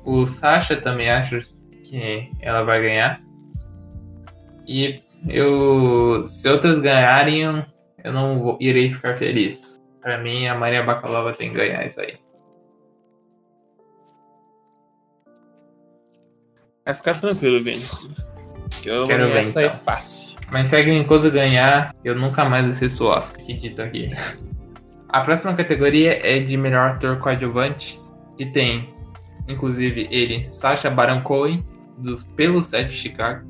[0.04, 1.40] O Sasha também acho
[1.84, 3.22] que ela vai ganhar.
[4.68, 7.42] E eu, se outras ganharem,
[8.04, 9.80] eu não vou, irei ficar feliz.
[10.02, 12.18] Para mim, a Maria Bakalova tem que ganhar isso aí.
[16.86, 17.84] Vai ficar tranquilo, Vini.
[18.82, 19.80] Que eu Quero ver, sair então.
[19.80, 20.29] fácil.
[20.52, 24.12] Mas se a Green ganhar, eu nunca mais assisto o Oscar, que dito aqui.
[25.10, 28.00] A próxima categoria é de melhor ator coadjuvante,
[28.38, 28.94] que tem,
[29.48, 31.66] inclusive, ele, Sacha Baron Cohen,
[31.98, 33.44] dos Pelo 7 de Chicago,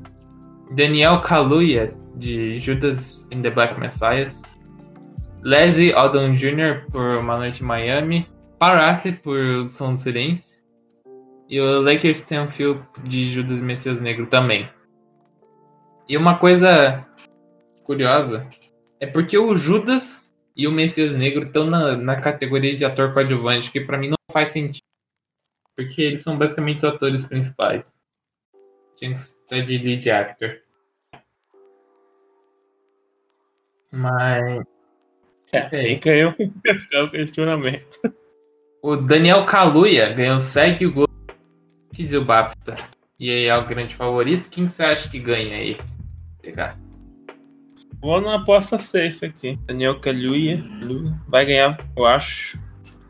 [0.74, 4.42] Daniel Kaluuya, de Judas and the Black Messiahs,
[5.42, 6.86] Leslie Odom Jr.
[6.90, 8.26] por Uma Noite em Miami,
[8.58, 10.60] Parace por Som do Silêncio,
[11.48, 14.68] e o Lakers Stanfield de Judas Messias Negro também.
[16.10, 17.06] E uma coisa
[17.84, 18.44] curiosa
[18.98, 23.70] é porque o Judas e o Messias Negro estão na, na categoria de ator coadjuvante,
[23.70, 24.82] que para mim não faz sentido.
[25.76, 27.96] Porque eles são basicamente os atores principais.
[28.96, 30.60] Tinha que ser de lead actor.
[33.92, 34.64] Mas.
[35.52, 36.24] É, fica aí
[37.04, 38.00] o questionamento.
[38.82, 41.08] O Daniel Kaluuya ganhou Segue o Gol
[41.96, 42.74] e o BAFTA.
[43.16, 44.50] E aí é o grande favorito.
[44.50, 45.78] Quem você acha que ganha aí?
[46.40, 46.78] Pegar.
[48.00, 49.58] Vou na aposta safe aqui.
[49.66, 50.64] Daniel Kaluuya
[51.28, 52.58] vai ganhar, eu acho.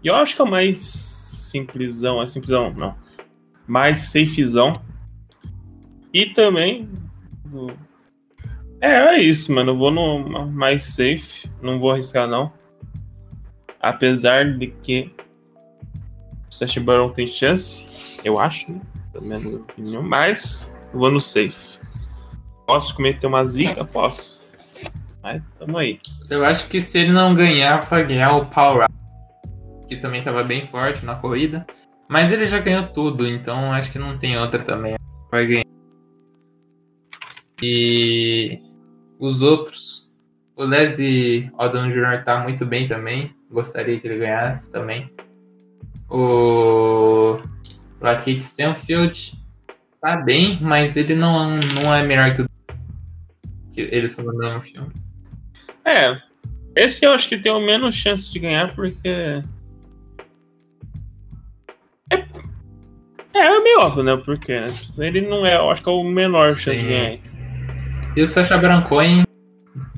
[0.03, 2.97] E eu acho que é o mais simplesão, é simplesão, não.
[3.66, 4.72] Mais safezão.
[6.12, 6.89] E também.
[8.81, 9.72] É, é isso, mano.
[9.72, 11.49] Eu vou no mais safe.
[11.62, 12.53] Não vou arriscar, não.
[13.81, 15.14] Apesar de que
[16.51, 17.87] o Sash Baron tem chance,
[18.24, 18.81] eu acho, né?
[19.12, 20.03] Também na minha opinião.
[20.03, 21.70] Mas eu vou no safe.
[22.71, 23.85] Posso cometer uma zica?
[23.85, 24.49] Posso.
[25.21, 25.99] Mas tamo aí.
[26.31, 28.87] Eu acho que se ele não ganhar, vai ganhar o Power
[29.89, 31.66] que também tava bem forte na corrida.
[32.09, 34.95] Mas ele já ganhou tudo, então acho que não tem outra também.
[35.33, 35.64] Vai ganhar.
[37.61, 38.62] E
[39.18, 40.16] os outros,
[40.55, 42.23] o Leslie Odom Jr.
[42.25, 43.35] tá muito bem também.
[43.51, 45.12] Gostaria que ele ganhasse também.
[46.09, 47.37] O
[48.01, 49.35] Lakeith Stanfield
[50.01, 52.50] tá bem, mas ele não, não é melhor que o
[53.89, 54.93] que ele só no mesmo filme.
[55.85, 56.20] É,
[56.76, 59.43] esse eu acho que tem o menos chance de ganhar porque
[62.11, 64.16] é, é meio óbvio, né?
[64.24, 64.53] Porque
[64.99, 67.18] ele não é, eu acho que é o menor chance de ganhar.
[68.16, 69.24] E o Sacha Baron Cohen,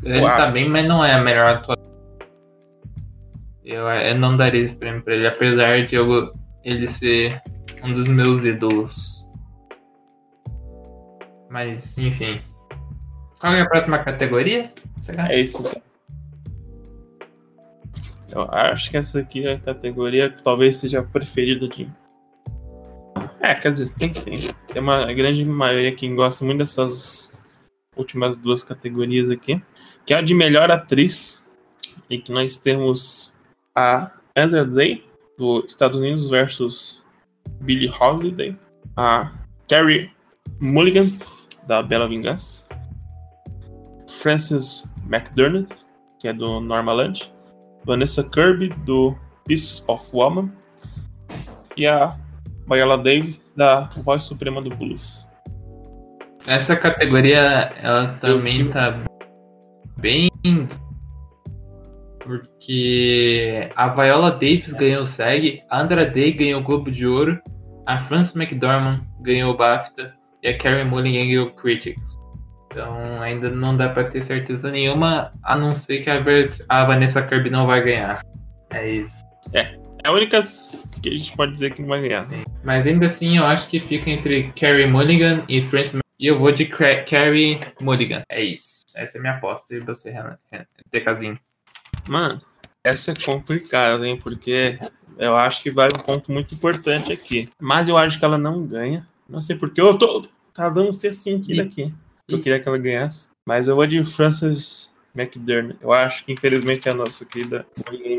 [0.02, 0.36] ele Uau.
[0.36, 1.82] tá bem, mas não é a melhor atuação.
[3.64, 7.40] Eu, eu não daria esse prêmio pra ele, apesar de eu, ele ser
[7.82, 9.30] um dos meus ídolos.
[11.48, 12.40] Mas, enfim.
[13.42, 14.72] Qual é a próxima categoria?
[15.28, 15.64] É isso.
[18.30, 21.90] Eu acho que essa aqui é a categoria que talvez seja a preferida de.
[23.40, 24.36] É, quer dizer, tem sim.
[24.68, 27.32] Tem uma grande maioria que gosta muito dessas
[27.96, 29.60] últimas duas categorias aqui.
[30.06, 31.44] Que é a de melhor atriz.
[32.08, 33.36] E que nós temos
[33.74, 35.04] a Andrea Day,
[35.36, 37.02] do Estados Unidos, versus
[37.60, 38.56] Billie Holiday.
[38.96, 39.32] A
[39.68, 40.12] Carrie
[40.60, 41.10] Mulligan,
[41.66, 42.70] da Bela Vingança.
[44.22, 45.68] Frances McDermott,
[46.20, 47.14] que é do Normaland.
[47.84, 50.52] Vanessa Kirby, do Piece of Woman,
[51.76, 52.16] e a
[52.68, 55.28] Viola Davis, da Voz Suprema do Blues.
[56.46, 58.70] Essa categoria, ela também Eu...
[58.70, 59.04] tá
[59.96, 60.30] bem.
[62.20, 67.40] Porque a Viola Davis ganhou o SEG, a Andra Day ganhou o Globo de Ouro,
[67.84, 72.21] a Frances McDormand ganhou o BAFTA e a Carrie Mulligan ganhou o Critics.
[72.72, 76.22] Então ainda não dá para ter certeza nenhuma, a não ser que a,
[76.68, 78.24] a Vanessa Kirby não vai ganhar.
[78.70, 79.22] É isso.
[79.52, 79.80] É.
[80.04, 80.40] É a única
[81.00, 82.24] que a gente pode dizer que não vai ganhar.
[82.24, 82.42] Sim.
[82.64, 86.50] Mas ainda assim, eu acho que fica entre Carrie Mulligan e Frances e eu vou
[86.50, 88.22] de Carrie Mulligan.
[88.28, 88.84] É isso.
[88.96, 89.74] Essa é a minha aposta.
[89.74, 90.12] E você,
[90.90, 91.38] TKzinho.
[92.08, 92.40] Mano,
[92.82, 94.18] essa é complicada, hein?
[94.20, 94.76] Porque
[95.18, 97.48] eu acho que vai um ponto muito importante aqui.
[97.60, 99.06] Mas eu acho que ela não ganha.
[99.28, 100.22] Não sei porque eu tô.
[100.52, 101.92] Tá dando C5 aqui
[102.34, 103.30] eu queria que ela ganhasse.
[103.46, 105.78] Mas eu vou de Frances McDermott.
[105.80, 107.66] Eu acho que, infelizmente, a nossa querida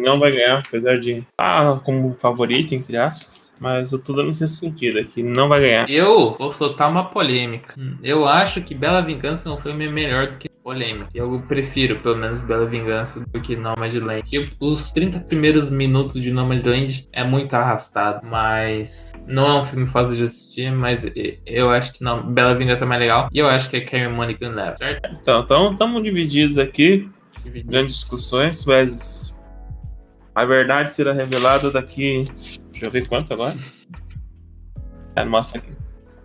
[0.02, 3.43] não vai ganhar, apesar de ah, como favorita, entre aspas.
[3.64, 5.90] Mas eu tô dando esse sentido aqui, não vai ganhar.
[5.90, 7.74] Eu vou soltar uma polêmica.
[8.04, 11.10] Eu acho que Bela Vingança é um filme melhor do que polêmica.
[11.14, 14.24] Eu prefiro, pelo menos, Bela Vingança do que Nomadland.
[14.24, 19.88] Que os 30 primeiros minutos de Nomadland é muito arrastado, mas não é um filme
[19.88, 21.06] fácil de assistir, mas
[21.46, 23.30] eu acho que não, Bela Vingança é mais legal.
[23.32, 25.10] E eu acho que é Carrie Mulligan leva, certo?
[25.22, 27.10] Então, estamos então, divididos aqui.
[27.46, 27.72] Divididos.
[27.72, 29.34] Grandes discussões, mas
[30.36, 32.26] a verdade será revelada daqui.
[32.74, 33.56] Deixa eu ver quanto agora.
[35.16, 35.72] É, mostra aqui.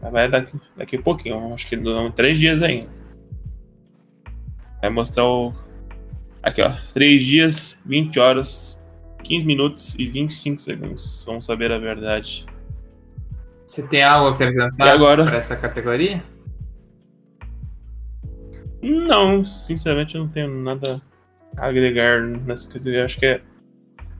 [0.00, 2.88] Vai daqui, daqui a pouquinho, acho que dão três dias ainda.
[4.80, 5.52] Vai mostrar o.
[6.42, 6.72] Aqui, ó.
[6.94, 8.80] 3 dias, 20 horas,
[9.24, 11.22] 15 minutos e 25 segundos.
[11.26, 12.46] Vamos saber a verdade.
[13.66, 15.24] Você tem algo a acrescentar agora...
[15.26, 16.22] para essa categoria?
[18.80, 21.02] Não, sinceramente eu não tenho nada
[21.56, 23.04] a agregar nessa categoria.
[23.04, 23.42] Acho que é,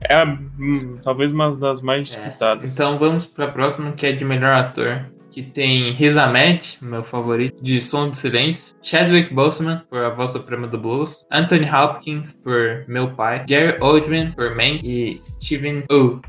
[0.01, 2.69] é hum, talvez uma das mais disputadas.
[2.69, 2.73] É.
[2.73, 7.03] Então vamos para a próxima, que é de melhor ator que tem Riz Ahmed, meu
[7.03, 12.33] favorito, de Som do Silêncio, Chadwick Boseman, por A Voz Suprema do Blues, Anthony Hopkins,
[12.43, 16.19] por Meu Pai, Gary Oldman, por Man, e Steven Oh,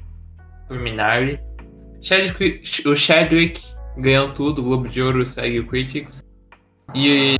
[0.68, 1.40] por Minari.
[2.02, 3.62] Chadwick, o Chadwick
[3.98, 6.20] ganhou tudo, o Globo de Ouro segue o Critics.
[6.94, 7.36] E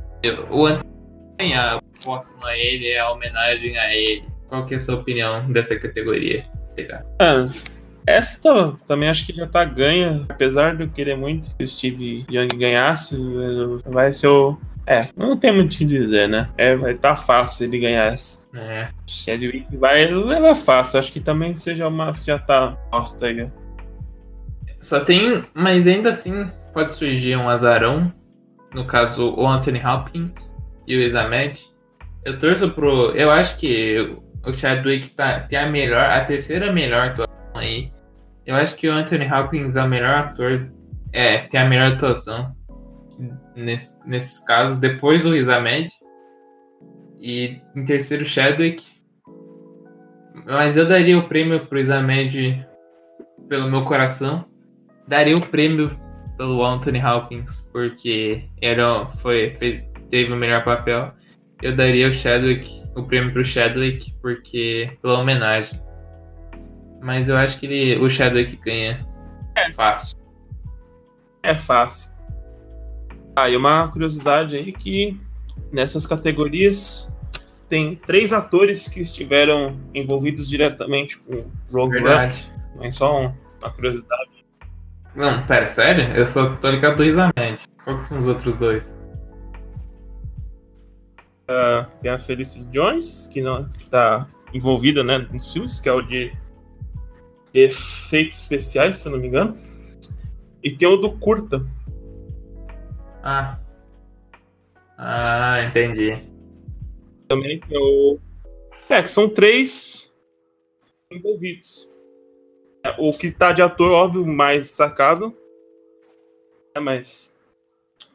[0.49, 4.30] o Anthony, a próxima a ele é a homenagem a ele.
[4.51, 6.43] Qual que é a sua opinião dessa categoria,
[6.75, 7.05] TK?
[7.21, 7.47] Ah,
[8.05, 10.25] essa tá, também acho que já tá ganha.
[10.27, 13.15] Apesar de eu querer muito que o Steve Young ganhasse,
[13.85, 14.59] vai ser o.
[14.85, 16.49] É, não tem muito o que dizer, né?
[16.57, 18.45] É, vai tá fácil ele ganhar essa.
[18.53, 18.89] É.
[19.07, 20.99] Chadwick vai levar fácil.
[20.99, 23.49] Acho que também seja uma que já tá posta aí.
[24.81, 25.45] Só tem.
[25.53, 28.11] Mas ainda assim pode surgir um azarão.
[28.73, 30.53] No caso, o Anthony Hopkins
[30.85, 31.57] e o Examed.
[32.25, 33.15] Eu torço pro.
[33.15, 34.13] Eu acho que
[34.45, 37.91] o Chadwick tá, tem a melhor, a terceira melhor atuação aí.
[38.45, 40.71] Eu acho que o Anthony Hopkins é o melhor ator,
[41.13, 42.55] é, tem a melhor atuação
[43.55, 45.91] nesse, nesses casos, depois do Riz Ahmed.
[47.19, 48.83] E em terceiro, Chadwick.
[50.45, 52.65] Mas eu daria o prêmio pro Riz Ahmed
[53.47, 54.45] pelo meu coração.
[55.07, 55.91] Daria o prêmio
[56.37, 61.13] pelo Anthony Hopkins, porque era, foi, foi, teve o melhor papel.
[61.61, 65.79] Eu daria o Chadwick, o prêmio pro Chadwick, porque pela homenagem.
[67.01, 68.09] Mas eu acho que ele, o
[68.45, 69.05] que ganha.
[69.55, 70.17] É fácil.
[71.43, 72.13] É fácil.
[73.35, 75.19] Ah, e uma curiosidade aí que
[75.71, 77.11] nessas categorias
[77.67, 82.51] tem três atores que estiveram envolvidos diretamente com Rogue Verdade.
[82.75, 82.87] One.
[82.87, 84.29] É só um- uma curiosidade.
[85.15, 86.13] Não, pera, sério?
[86.15, 87.63] Eu só tô ligado do Isamente.
[87.83, 88.97] Qual que são os outros dois?
[91.51, 95.93] Ah, tem a Felicity Jones, que não que tá envolvida né, nos filmes, que é
[95.93, 96.31] o de
[97.53, 99.57] efeitos especiais, se eu não me engano.
[100.63, 101.65] E tem o do curta.
[103.23, 103.59] Ah.
[104.97, 106.23] Ah, entendi.
[107.27, 108.19] Também tem o.
[108.89, 110.15] É, que são três
[111.11, 111.89] envolvidos.
[112.83, 115.35] É, O que tá de ator, óbvio, mais sacado.
[116.75, 117.30] É, mas.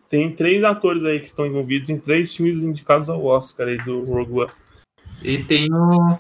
[0.09, 4.05] Tem três atores aí que estão envolvidos em três filmes indicados ao Oscar aí do
[4.05, 4.51] Rogue One.
[5.25, 6.19] E tem o.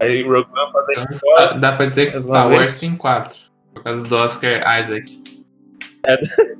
[0.00, 1.58] Aí Rogue One fazendo Então, história.
[1.58, 3.38] dá pra dizer que Star Wars tem quatro.
[3.74, 5.22] Por causa do Oscar Isaac.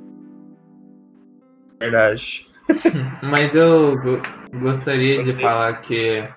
[1.79, 2.47] Verdade.
[3.23, 4.21] Mas eu go-
[4.59, 6.27] gostaria de falar que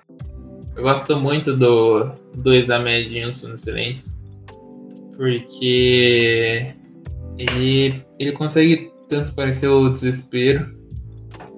[0.75, 2.05] eu gosto muito do,
[2.37, 4.11] do Exame de Um no Silêncio.
[5.17, 6.73] Porque
[7.37, 10.73] ele, ele consegue transparecer o desespero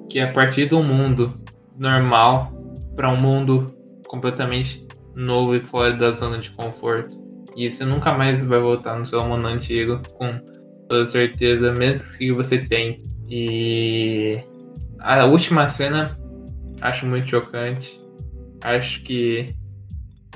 [0.09, 1.33] que é a partir do mundo
[1.77, 2.51] normal
[2.95, 3.73] para um mundo
[4.07, 4.85] completamente
[5.15, 7.15] novo e fora da zona de conforto.
[7.55, 10.39] E você nunca mais vai voltar no seu mundo antigo com
[10.89, 13.03] toda certeza, mesmo que você tente.
[13.29, 14.39] E
[14.99, 16.17] a última cena
[16.81, 17.99] acho muito chocante.
[18.63, 19.45] Acho que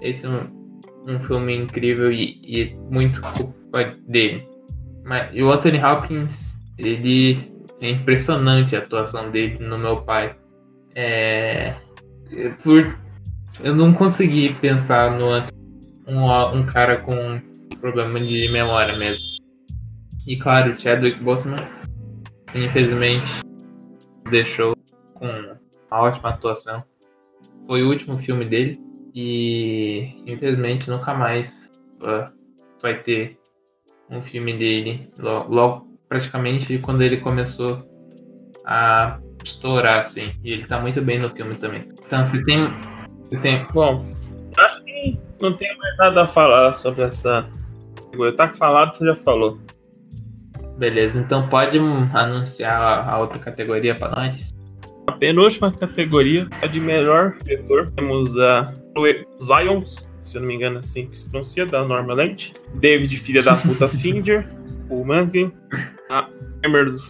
[0.02, 0.72] esse é um,
[1.08, 4.46] um filme incrível e, e muito culpa dele.
[5.04, 7.52] Mas, e o Anthony Hopkins, ele
[7.82, 10.36] é impressionante a atuação dele no meu pai.
[10.96, 11.76] É,
[12.64, 12.98] por
[13.64, 15.30] eu não consegui pensar no
[16.08, 17.42] um, um cara com
[17.80, 19.26] problema de memória mesmo.
[20.26, 21.64] E claro, o Chadwick Boseman,
[22.54, 23.28] infelizmente,
[24.30, 24.76] deixou
[25.14, 26.84] com uma ótima atuação.
[27.66, 28.80] Foi o último filme dele
[29.14, 31.72] e infelizmente nunca mais
[32.02, 32.32] uh,
[32.82, 33.40] vai ter
[34.10, 35.10] um filme dele.
[35.18, 37.86] Logo, logo, praticamente quando ele começou
[38.66, 40.34] a estourar, assim.
[40.44, 41.88] E ele tá muito bem no filme também.
[42.06, 42.70] Então você tem.
[43.24, 43.66] Você tem.
[43.74, 44.06] Bom,
[44.58, 47.50] acho que não tenho mais nada a falar sobre essa.
[48.36, 49.60] Tá falado, você já falou.
[50.78, 51.80] Beleza, então pode
[52.14, 54.52] anunciar a, a outra categoria pra nós?
[55.08, 57.92] A penúltima categoria é de melhor diretor.
[57.96, 59.84] Temos a Chloe Zion,
[60.22, 62.54] se eu não me engano, é assim que se pronuncia, da Norma Land.
[62.76, 64.48] David, filha da puta Finger.
[64.90, 65.52] O Mankin.
[66.10, 66.28] A
[66.64, 66.98] Emerald.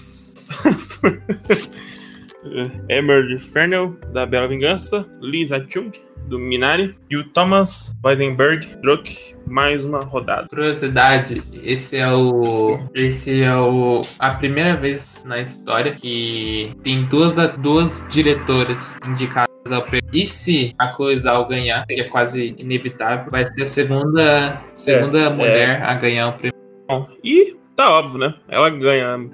[2.90, 5.06] Emerald Fernell, da Bela Vingança.
[5.22, 5.92] Lisa Chung,
[6.28, 6.96] do Minari.
[7.10, 10.48] E o Thomas Weidenberg, Druck, mais uma rodada.
[10.48, 12.80] Curiosidade, esse é o.
[12.96, 14.02] Esse é o.
[14.18, 20.10] A primeira vez na história que tem duas, duas diretoras indicadas ao prêmio.
[20.12, 25.30] E se a coisa ao ganhar, que é quase inevitável, vai ser a segunda, segunda
[25.30, 26.58] mulher a ganhar o prêmio.
[26.88, 28.34] Bom, e tá óbvio, né?
[28.50, 29.30] Ela ganha.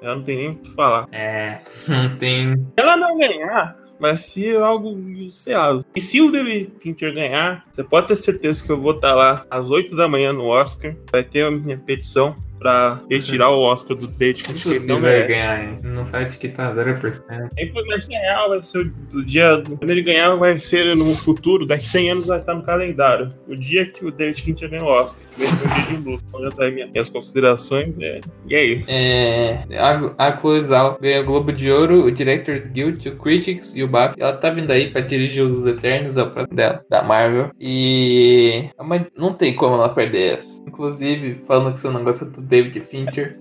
[0.00, 1.08] Ela não tem nem o que falar.
[1.12, 1.58] É.
[1.88, 2.66] Não tem.
[2.76, 4.96] ela não ganhar, vai ser algo,
[5.30, 5.80] sei lá.
[5.96, 9.44] E se o David Fincher ganhar, você pode ter certeza que eu vou estar lá
[9.50, 10.94] às 8 da manhã no Oscar.
[11.10, 14.80] Vai ter a minha petição pra retirar o Oscar do David Fincher.
[14.80, 15.76] que não vai ganhar, hein?
[15.84, 17.22] No site que tá 0%.
[17.56, 19.62] É Vai ser real, vai ser o dia.
[19.78, 23.28] Quando ele ganhar, vai ser no futuro, daqui 100 anos vai estar no calendário.
[23.46, 26.24] O dia que o David Fincher ganhou o Oscar, vai ser um dia de luto.
[26.28, 28.20] Então já tá aí minha- minhas considerações, né?
[28.48, 28.88] E é isso.
[28.90, 33.82] É, a, a Cloizal ganhou o Globo de Ouro, o Directors Guild, o Critics e
[33.82, 34.20] o BAFTA.
[34.22, 37.50] Ela tá vindo aí pra dirigir os Eternos, é o próximo dela, da Marvel.
[37.58, 40.62] E é não tem como ela perder essa.
[40.66, 43.38] Inclusive, falando que você não gosta do David Fincher,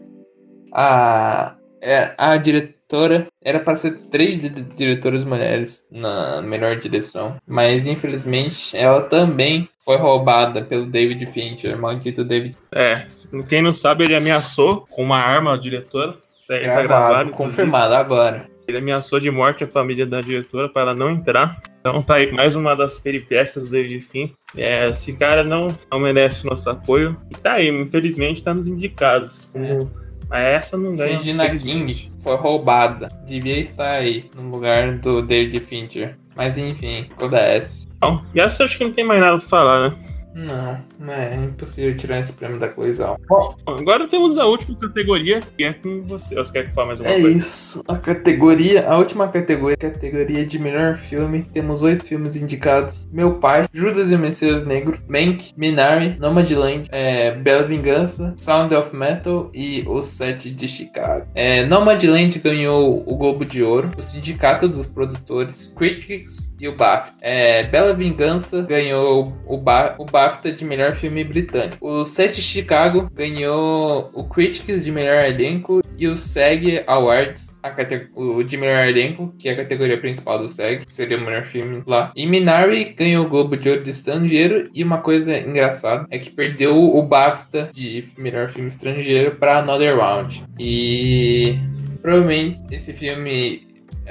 [0.74, 7.36] a, é, a diretora era para ser três di- diretoras mulheres na melhor direção.
[7.48, 13.06] Mas infelizmente ela também foi roubada pelo David Fincher, maldito David É,
[13.50, 16.14] quem não sabe, ele ameaçou com uma arma a diretora.
[16.48, 18.48] Tá, Gravado, gravado, confirmado agora.
[18.68, 21.62] Ele ameaçou de morte a família da diretora para ela não entrar.
[21.80, 24.34] Então tá aí mais uma das peripécias do David Fim.
[24.56, 27.16] É, esse cara não, não merece nosso apoio.
[27.32, 29.50] E tá aí, infelizmente tá nos indicados.
[29.54, 29.90] Como...
[30.30, 31.18] Mas essa não ganha.
[31.18, 31.50] Regina.
[31.50, 33.08] King foi roubada.
[33.26, 36.16] Devia estar aí, no lugar do David Fincher.
[36.36, 37.88] Mas enfim, acontece.
[38.02, 39.98] Bom, e essa eu acho que não tem mais nada pra falar, né?
[40.38, 43.16] Não, não é, é impossível tirar esse prêmio da coisa.
[43.28, 46.36] Bom, agora temos a última categoria, que é com você.
[46.36, 47.38] Você quer que fale mais uma É coisa?
[47.38, 53.08] isso, a categoria, a última categoria, categoria de melhor filme, temos oito filmes indicados.
[53.12, 59.50] Meu Pai, Judas e Messias Negro, Mank, Minari, Nomadland, é, Bela Vingança, Sound of Metal
[59.56, 61.26] e O Sete de Chicago.
[61.34, 67.16] É, Nomadland ganhou o Globo de Ouro, o Sindicato dos Produtores, Critics e o BAFTA.
[67.22, 71.78] É, Bela Vingança ganhou o, ba o BAFTA de melhor filme britânico.
[71.86, 77.72] O Sete Chicago ganhou o Critics de melhor elenco e o SEG Awards, a
[78.16, 81.46] o de melhor elenco, que é a categoria principal do SEG, que seria o melhor
[81.46, 82.12] filme lá.
[82.16, 86.30] E Minari ganhou o Globo de Ouro de estrangeiro e uma coisa engraçada é que
[86.30, 90.44] perdeu o BAFTA de melhor filme estrangeiro para Another Round.
[90.60, 91.56] E
[92.02, 93.68] provavelmente esse filme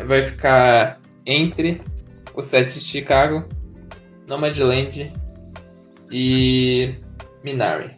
[0.07, 1.81] vai ficar entre
[2.35, 3.45] o Sete de Chicago,
[4.27, 5.13] Nomadland
[6.11, 6.95] e
[7.45, 7.97] Minari.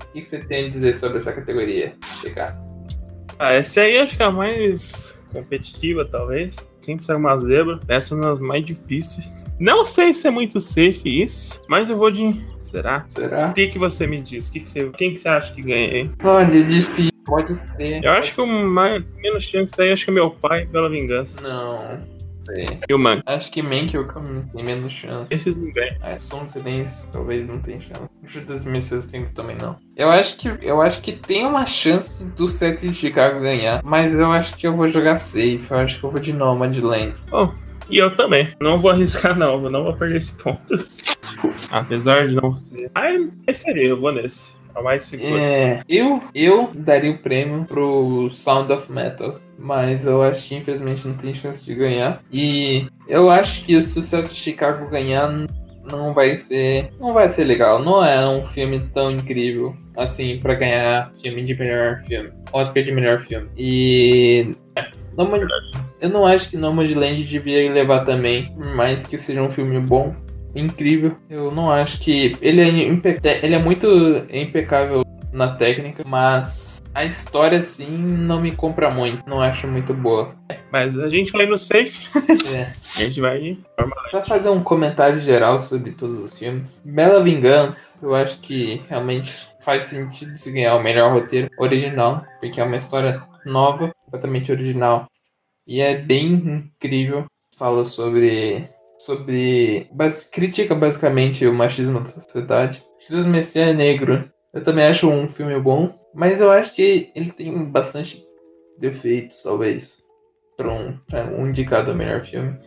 [0.00, 2.54] O que você tem a dizer sobre essa categoria, CK?
[3.38, 6.56] Ah, essa aí acho que é a mais competitiva, talvez.
[6.80, 7.80] Sempre sai uma zebra.
[7.88, 9.44] Essa é uma das mais difíceis.
[9.58, 12.44] Não sei se é muito safe isso, mas eu vou de.
[12.60, 13.04] Será?
[13.08, 13.48] Será?
[13.48, 14.50] O que, que você me diz?
[14.50, 14.90] Que que você...
[14.90, 16.12] Quem que você acha que ganha, hein?
[16.22, 17.12] Olha, é difícil.
[17.24, 18.04] Pode ser.
[18.04, 19.02] Eu acho que o mais...
[19.16, 21.40] menos chance aí acho que é meu pai pela vingança.
[21.40, 22.00] Não.
[22.46, 22.80] Sei.
[22.88, 23.22] E o Mank.
[23.26, 24.14] Acho que Mank é o que
[24.54, 25.32] tem menos chance.
[25.32, 25.72] Esses não.
[26.02, 28.08] É, Som de Silêncio talvez não tenha chance.
[28.24, 29.76] Judas e Messias tem também não.
[29.96, 34.14] Eu acho que eu acho que tem uma chance do Sete de Chicago ganhar, mas
[34.14, 35.66] eu acho que eu vou jogar safe.
[35.70, 37.14] Eu acho que eu vou de Nomadland.
[37.88, 38.54] E eu também.
[38.60, 39.62] Não vou arriscar, não.
[39.62, 40.62] Eu não vou perder esse ponto.
[41.70, 42.90] Apesar de não ser.
[42.94, 43.10] Ah,
[43.46, 44.61] esse seria, eu vou nesse.
[44.74, 45.36] É o mais seguro.
[45.36, 51.06] É, eu, eu daria o prêmio pro Sound of Metal, mas eu acho que infelizmente
[51.06, 52.22] não tem chance de ganhar.
[52.32, 55.30] E eu acho que se o Celtic Chicago ganhar,
[55.90, 57.82] não vai ser, não vai ser legal.
[57.82, 62.92] Não é um filme tão incrível assim pra ganhar filme de melhor filme, Oscar de
[62.92, 63.48] melhor filme.
[63.56, 64.54] E
[66.00, 70.14] eu não acho que Nomadland devia levar também, mais que seja um filme bom
[70.54, 71.16] incrível.
[71.28, 72.36] Eu não acho que.
[72.40, 73.86] Ele é, impe- ele é muito
[74.30, 79.22] impecável na técnica, mas a história, assim, não me compra muito.
[79.26, 80.34] Não acho muito boa.
[80.70, 82.06] Mas a gente vai no safe.
[82.54, 82.72] É.
[82.94, 83.56] A gente vai.
[84.10, 89.48] Pra fazer um comentário geral sobre todos os filmes, Bela Vingança, eu acho que realmente
[89.62, 95.06] faz sentido se ganhar o melhor roteiro original, porque é uma história nova, completamente original.
[95.66, 97.24] E é bem incrível.
[97.56, 98.68] Fala sobre.
[99.04, 99.88] Sobre.
[99.92, 102.84] bas- critica basicamente o machismo da sociedade.
[102.98, 104.30] Jesus Messias é Negro.
[104.52, 108.22] Eu também acho um filme bom, mas eu acho que ele tem bastante
[108.78, 110.02] defeitos, talvez,
[110.56, 112.58] para um, pra um indicado ao melhor filme.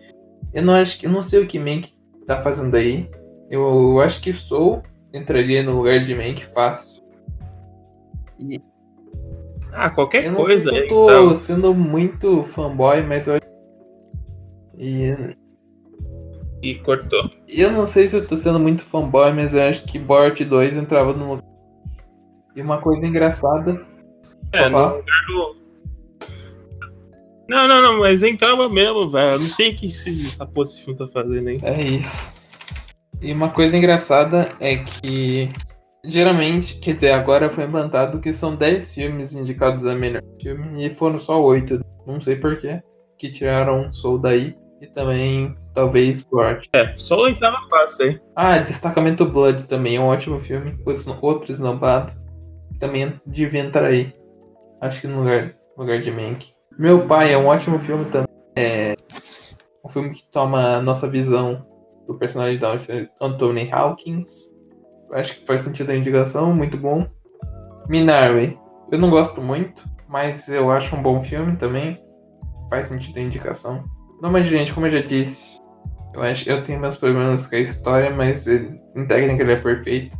[0.53, 1.93] Eu não acho que eu não sei o que Mank
[2.25, 3.09] tá fazendo aí.
[3.49, 4.81] Eu, eu acho que Soul
[5.13, 7.03] entraria no lugar de Mank fácil.
[8.39, 8.59] E
[9.71, 11.35] Ah, qualquer eu não coisa sei se eu tô então.
[11.35, 13.39] sendo muito fanboy, mas eu
[14.77, 15.35] e
[16.65, 17.29] E cortou.
[17.47, 20.77] eu não sei se eu tô sendo muito fanboy, mas eu acho que Borat 2
[20.77, 21.45] entrava no lugar.
[22.55, 23.85] E uma coisa engraçada.
[24.51, 25.55] É, no lugar do.
[27.47, 29.33] Não, não, não, mas entrava mesmo, velho.
[29.33, 31.59] Eu não sei o que esse, essa porra desse filme tá fazendo aí.
[31.61, 32.33] É isso.
[33.21, 35.49] E uma coisa engraçada é que
[36.03, 40.95] geralmente, quer dizer, agora foi implantado que são 10 filmes indicados a melhor filme e
[40.95, 41.79] foram só 8.
[42.07, 42.81] Não sei porquê.
[43.19, 44.55] Que tiraram Soul daí
[44.85, 46.67] e também talvez Borat.
[46.73, 48.21] É, só entrava fácil aí.
[48.35, 50.77] Ah, Destacamento Blood também é um ótimo filme.
[51.21, 52.13] Outro esnobado
[52.79, 54.13] também devia entrar aí.
[54.81, 56.53] Acho que no lugar, lugar de Mank.
[56.77, 58.27] Meu Pai é um ótimo filme também.
[58.55, 58.95] É
[59.83, 61.65] um filme que toma a nossa visão
[62.07, 62.75] do personagem da
[63.21, 64.55] Anthony Hawkins.
[65.11, 67.07] Acho que faz sentido a indicação, muito bom.
[67.87, 68.59] Minari,
[68.91, 72.01] eu não gosto muito, mas eu acho um bom filme também.
[72.69, 73.83] Faz sentido a indicação.
[74.21, 75.59] Não, mas gente, como eu já disse,
[76.13, 80.17] eu acho eu tenho meus problemas com a história, mas em técnica ele é perfeito.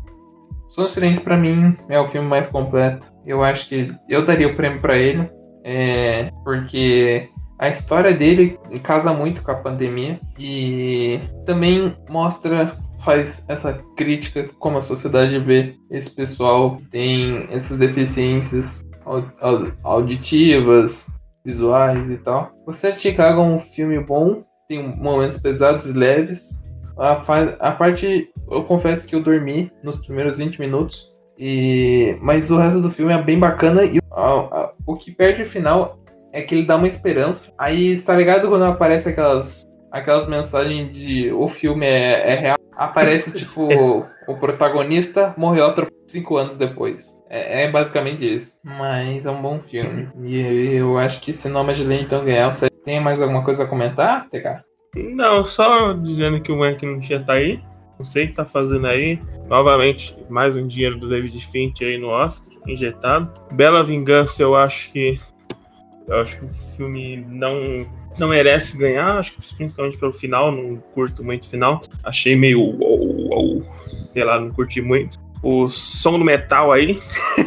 [0.67, 3.11] Som Silêncio pra mim é o filme mais completo.
[3.25, 5.29] Eu acho que eu daria o prêmio pra ele,
[5.63, 13.73] é, porque a história dele casa muito com a pandemia e também mostra faz essa
[13.95, 21.07] crítica como a sociedade vê esse pessoal tem essas deficiências au- au- auditivas,
[21.45, 22.51] visuais e tal.
[22.65, 26.61] O Sete Chicago é um filme bom, tem momentos pesados e leves.
[26.97, 31.13] A, fa- a parte, eu confesso que eu dormi nos primeiros 20 minutos.
[31.37, 35.41] E, mas o resto do filme é bem bacana e a- a- o que perde
[35.41, 35.99] o final
[36.31, 37.53] é que ele dá uma esperança.
[37.57, 39.61] Aí, tá ligado quando aparece aquelas,
[39.95, 42.57] aquelas mensagens de o filme é, é real?
[42.75, 45.73] Aparece, tipo, o protagonista morreu
[46.05, 47.17] cinco anos depois.
[47.29, 48.59] É, é, basicamente isso.
[48.63, 50.09] Mas é um bom filme.
[50.23, 54.27] E eu acho que se Nomadland então ganhar, você tem mais alguma coisa a comentar,
[54.29, 54.63] TK?
[54.95, 57.61] Não, só dizendo que o Mank não tinha tá aí.
[57.97, 59.21] Não sei o que tá fazendo aí.
[59.47, 63.31] Novamente, mais um dinheiro do David Fincher aí no Oscar, injetado.
[63.53, 65.17] Bela Vingança, eu acho que.
[66.07, 67.85] Eu acho que o filme não,
[68.19, 71.81] não merece ganhar, acho que principalmente pelo final, não curto muito o final.
[72.03, 72.59] Achei meio.
[72.79, 73.63] Ou, ou,
[74.11, 75.19] sei lá, não curti muito.
[75.43, 76.99] O som do metal aí,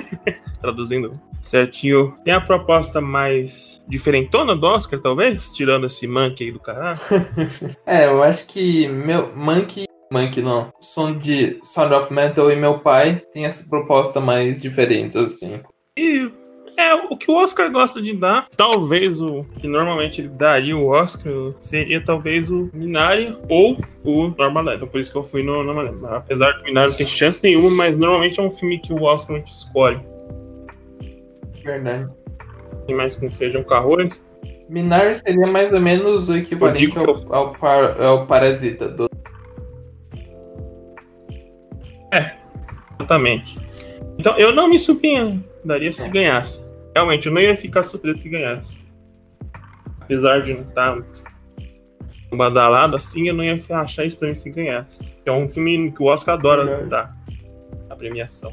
[0.60, 1.12] traduzindo
[1.42, 2.16] certinho.
[2.24, 5.52] Tem a proposta mais diferentona do Oscar, talvez?
[5.52, 7.00] Tirando esse Monkey aí do caralho.
[7.86, 9.86] é, eu acho que meu Monkey.
[10.10, 10.72] Monkey não.
[10.80, 15.60] Som de Sound of Metal e meu pai tem essa proposta mais diferente, assim.
[15.98, 16.30] E
[16.78, 18.48] é o que o Oscar gosta de dar.
[18.56, 24.74] Talvez o que normalmente ele daria o Oscar seria talvez o Minari ou o Normal
[24.74, 27.70] Então por isso que eu fui no Normal Apesar do Minari não ter chance nenhuma,
[27.70, 30.00] mas normalmente é um filme que o Oscar não escolhe.
[31.64, 32.08] Verdade.
[32.86, 34.24] Tem mais com feijão com arroz.
[34.68, 37.34] Minari seria mais ou menos o equivalente ao, eu...
[37.34, 39.08] ao, par, ao Parasita do.
[42.12, 42.36] É,
[43.00, 43.58] exatamente.
[44.16, 46.08] Então eu não me surpreenderia se é.
[46.08, 46.67] ganhasse.
[46.98, 48.76] Realmente, eu não ia ficar surpreso se ganhasse.
[50.00, 51.00] Apesar de não estar
[52.34, 55.14] badalado assim, eu não ia achar estranho se ganhasse.
[55.24, 57.16] É um filme que o Oscar adora dar
[57.88, 58.52] a premiação.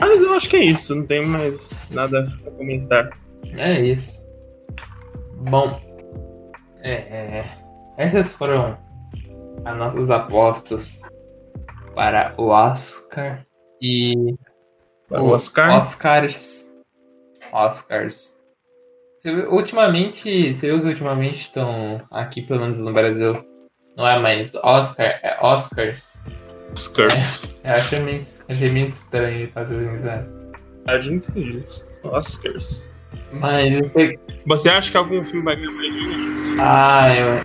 [0.00, 3.10] Mas eu acho que é isso, não tenho mais nada a comentar.
[3.52, 4.26] É isso.
[5.50, 5.78] Bom,
[6.80, 7.58] é, é,
[7.98, 8.78] essas foram
[9.62, 11.02] as nossas apostas
[11.94, 13.44] para o Oscar
[13.78, 14.34] e
[15.12, 15.76] para o Oscar.
[15.76, 16.74] Oscars.
[17.52, 18.42] Oscars.
[19.50, 23.44] ultimamente, você viu que ultimamente estão aqui, pelo menos no Brasil,
[23.96, 26.24] não é mais Oscar, é Oscars.
[26.72, 27.54] Oscars.
[27.62, 30.08] É, eu achei meio, achei meio estranho fazer isso.
[30.86, 31.64] Ah, não entendi.
[32.02, 32.90] Oscars.
[33.32, 33.74] Mas
[34.46, 36.56] Você acha que algum filme vai ganhar mais dinheiro?
[36.58, 37.44] Ah, eu,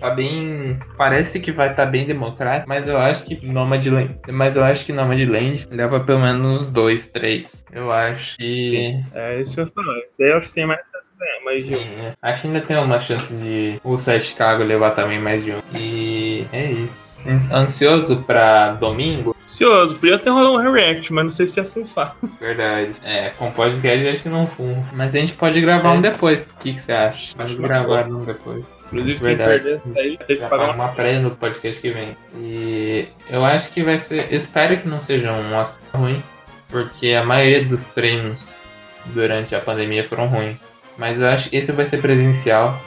[0.00, 0.78] Tá bem.
[0.96, 4.16] Parece que vai estar tá bem democrático, mas eu acho que Nomadland.
[4.28, 7.64] Mas eu acho que Nomadland leva pelo menos dois, três.
[7.72, 9.00] Eu acho que.
[9.14, 9.98] É isso que eu falo.
[10.08, 12.06] Isso aí eu acho que tem mais chance de ganhar, mais de um.
[12.06, 12.12] É.
[12.22, 15.60] Acho que ainda tem uma chance de o Sete Chicago levar também mais de um.
[15.74, 17.18] E é isso.
[17.52, 19.36] Ansioso pra domingo?
[19.44, 22.16] Ansioso, podia ter rolado um react, mas não sei se ia funfar.
[22.40, 22.92] Verdade.
[23.04, 24.94] É, com podcast acho que não funfa.
[24.94, 26.48] Mas a gente pode gravar é um depois.
[26.48, 27.36] O que, que você acha?
[27.36, 28.64] Pode gravar um depois.
[28.92, 29.62] Inclusive, Verdade.
[29.62, 32.16] quem perder aí vai ter que pagar uma pré no podcast que vem.
[32.36, 34.32] E eu acho que vai ser.
[34.32, 36.22] Espero que não seja um Oscar ruim,
[36.68, 38.58] porque a maioria dos prêmios
[39.06, 40.56] durante a pandemia foram ruins.
[40.98, 42.78] Mas eu acho que esse vai ser presencial,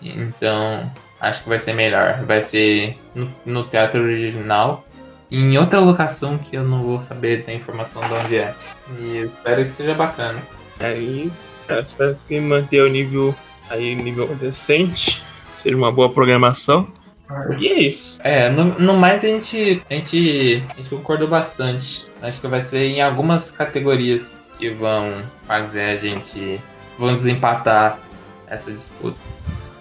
[0.00, 0.90] então
[1.20, 2.22] acho que vai ser melhor.
[2.24, 4.86] Vai ser no, no teatro original,
[5.28, 8.54] em outra locação que eu não vou saber da informação de onde é.
[9.00, 10.40] E espero que seja bacana.
[10.78, 11.30] Aí,
[11.68, 13.34] eu espero que mantenha o nível
[13.68, 15.22] aí nível decente
[15.60, 16.88] seja uma boa programação.
[17.58, 18.20] E é isso.
[18.24, 22.06] É, no, no, mais a gente, a, gente, a gente concordou bastante.
[22.20, 26.60] Acho que vai ser em algumas categorias que vão fazer a gente.
[26.98, 27.98] vão desempatar
[28.48, 29.18] essa disputa.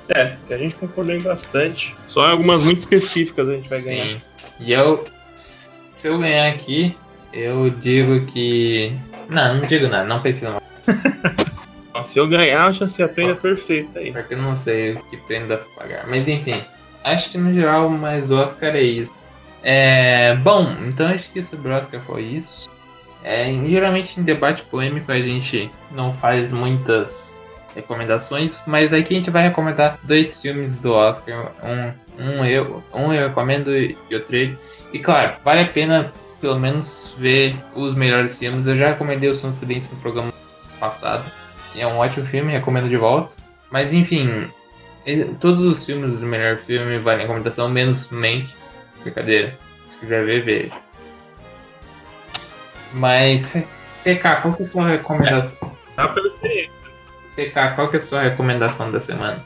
[0.10, 1.96] É, que a gente concordou em bastante.
[2.08, 3.86] Só em algumas muito específicas a gente vai Sim.
[3.86, 4.22] ganhar.
[4.60, 5.06] E eu.
[5.34, 6.96] Se eu ganhar aqui,
[7.34, 8.96] eu digo que.
[9.28, 10.22] Não, não digo nada, não
[12.04, 14.12] se eu ganhar, já se aprenda perfeita aí.
[14.12, 16.08] Porque eu não sei que prenda pagar.
[16.08, 16.64] Mas enfim,
[17.04, 19.14] acho que no geral mais Oscar é isso.
[19.62, 22.70] É, bom, então acho que sobre Oscar foi isso.
[23.24, 27.38] É, geralmente em debate polêmico a gente não faz muitas
[27.76, 31.52] recomendações, mas aqui a gente vai recomendar dois filmes do Oscar.
[31.64, 34.58] Um, um, eu, um eu recomendo e outro ele.
[34.94, 38.68] E claro, vale a pena pelo menos ver os melhores filmes.
[38.68, 40.34] Eu já recomendei o Som Silêncio no programa
[40.80, 41.24] passado.
[41.76, 43.36] É um ótimo filme, recomendo de volta.
[43.72, 44.50] Mas enfim,
[45.40, 48.50] todos os filmes do melhor filme valem a recomendação, menos Mank.
[49.02, 49.58] Brincadeira.
[49.86, 50.76] Se quiser ver, veja.
[52.94, 53.54] Mas,
[54.04, 55.72] TK, qual que é a sua recomendação?
[55.92, 56.72] É, tá pela experiência.
[57.36, 59.46] TK, qual que é a sua recomendação da semana?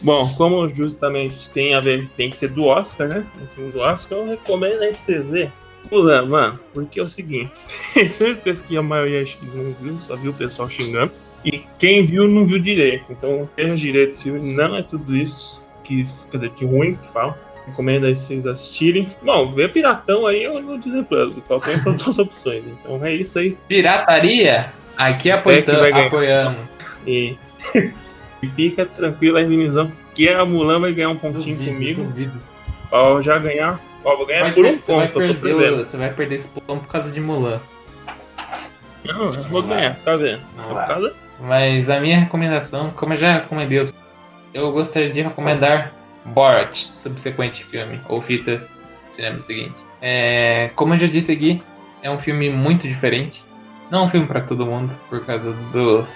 [0.00, 3.26] Bom, como justamente tem a ver, tem que ser do Oscar, né?
[3.42, 5.52] O filme do Oscar, eu recomendo aí pra vocês verem.
[5.88, 7.52] Pulando, mano, porque é o seguinte:
[8.08, 11.12] certeza que a maioria não viu, só viu o pessoal xingando.
[11.44, 13.04] E quem viu, não viu direito.
[13.10, 17.36] Então, veja direito, filme não é tudo isso que, quer dizer, que ruim que fala.
[17.66, 19.08] Recomendo aí vocês assistirem.
[19.22, 22.64] Bom, ver Piratão aí eu no Disney Plus, só tem essas duas opções.
[22.66, 23.56] Então é isso aí.
[23.68, 24.72] Pirataria?
[24.96, 26.58] Aqui apoiamos.
[27.06, 27.36] E
[28.42, 32.02] E fica tranquilo aí, Vinizão, que a Mulan vai ganhar um pontinho Duvido, comigo.
[32.02, 32.40] duvido.
[32.90, 33.80] Pra eu já ganhar.
[34.04, 36.48] Ó, vou ganhar Vai por um você, vai ponto, tô perder, você vai perder esse
[36.48, 37.60] ponto por causa de Mulan.
[39.04, 40.42] Não, eu vou ganhar, fica vendo.
[40.68, 43.86] Por causa Mas a minha recomendação, como eu já recomendei,
[44.54, 45.92] eu gostaria de recomendar
[46.24, 48.66] Borat, subsequente filme, ou fita do
[49.16, 49.74] cinema seguinte.
[50.00, 51.60] É, como eu já disse aqui,
[52.00, 53.44] é um filme muito diferente.
[53.90, 56.06] Não é um filme para todo mundo, por causa do,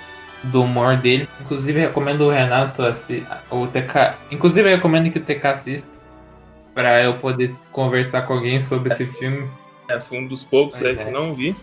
[0.45, 1.29] do humor dele.
[1.41, 5.96] Inclusive, recomendo o Renato, assi- o TK, inclusive, eu recomendo que o TK assista,
[6.77, 9.49] para eu poder conversar com alguém sobre esse filme.
[9.89, 11.05] é, foi um dos poucos aí é.
[11.05, 11.57] que não vi.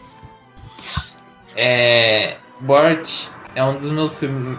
[1.55, 4.57] É, Borat é um dos meus filmes.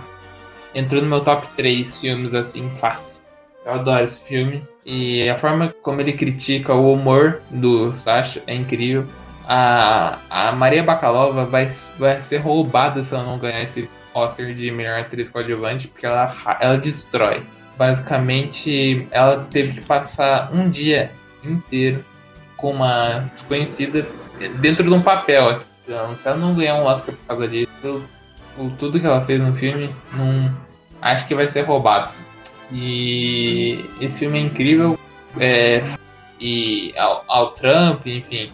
[0.72, 3.24] Entrou no meu top 3 filmes assim, fácil.
[3.66, 4.64] Eu adoro esse filme.
[4.86, 9.06] E a forma como ele critica o humor do Sasha é incrível.
[9.48, 11.68] A, a Maria Bakalova vai,
[11.98, 16.32] vai ser roubada se ela não ganhar esse Oscar de melhor atriz coadjuvante, porque ela,
[16.60, 17.42] ela destrói.
[17.76, 21.10] Basicamente, ela teve que passar um dia
[21.42, 22.04] inteiro
[22.56, 24.06] com uma desconhecida
[24.60, 25.50] dentro de um papel.
[25.50, 25.66] Assim.
[25.84, 27.70] Então, se ela não ganhar um Oscar por causa disso,
[28.56, 30.54] por tudo que ela fez no filme, não
[31.02, 32.12] acho que vai ser roubado.
[32.72, 34.98] E esse filme é incrível.
[35.38, 35.82] É,
[36.40, 38.50] e ao, ao Trump, enfim,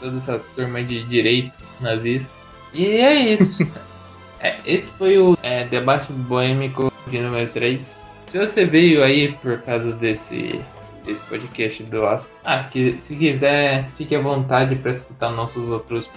[0.00, 2.36] toda essa turma de direito nazista.
[2.72, 3.66] E é isso.
[4.40, 7.96] É, esse foi o é, debate boêmico de número 3.
[8.26, 10.60] Se você veio aí por causa desse,
[11.04, 16.10] desse podcast do Oscar, ah, se, se quiser, fique à vontade para escutar nossos outros,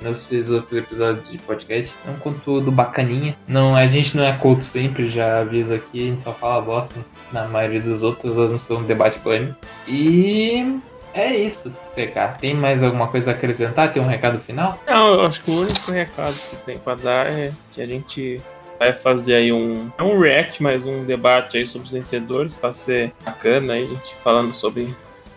[0.00, 1.92] nossos outros episódios de podcast.
[2.06, 3.34] É um conteúdo bacaninha.
[3.48, 6.94] Não, a gente não é culto sempre, já aviso aqui, a gente só fala bosta
[7.32, 9.56] na maioria dos outros, não são debate boêmico.
[9.88, 10.80] E
[11.14, 12.40] é isso, TK.
[12.40, 13.92] Tem mais alguma coisa a acrescentar?
[13.92, 14.78] Tem um recado final?
[14.86, 18.42] Não, eu acho que o único recado que tem pra dar é que a gente
[18.78, 19.90] vai fazer aí um.
[19.98, 23.86] Não um react, mas um debate aí sobre os vencedores, pra ser bacana aí, a
[23.86, 24.94] gente falando sobre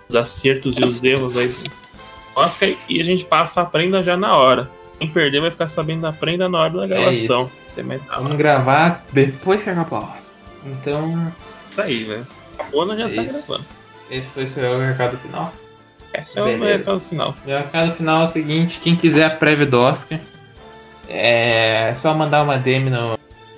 [0.10, 1.72] os acertos e os erros aí do
[2.36, 4.70] Oscar e a gente passa a prenda já na hora.
[5.00, 7.44] Quem perder vai ficar sabendo da prenda na hora da gravação.
[7.44, 7.56] isso.
[7.68, 10.38] Você Vamos gravar depois que acabar o Oscar.
[10.66, 11.32] Então,
[11.70, 12.28] isso aí, velho.
[12.58, 13.38] A Bona já tá gravando.
[13.38, 13.70] esse,
[14.10, 15.54] esse foi o seu recado final.
[16.14, 16.78] Esse é o meu Beleza.
[16.78, 17.36] recado final.
[17.46, 20.20] O recado final é o seguinte: quem quiser a prévia do Oscar,
[21.08, 23.18] é só mandar uma DM no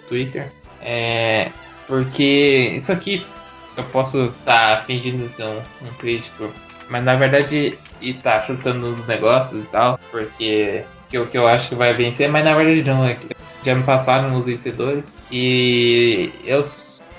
[0.09, 0.51] Twitter.
[0.81, 1.49] É,
[1.87, 3.25] porque isso aqui
[3.77, 6.51] eu posso estar fingindo ser um, um crítico,
[6.89, 11.47] mas na verdade e tá chutando uns negócios e tal, porque que eu, que eu
[11.47, 13.05] acho que vai vencer, mas na verdade não.
[13.05, 13.17] é
[13.63, 16.63] Já me passaram os vencedores e eu,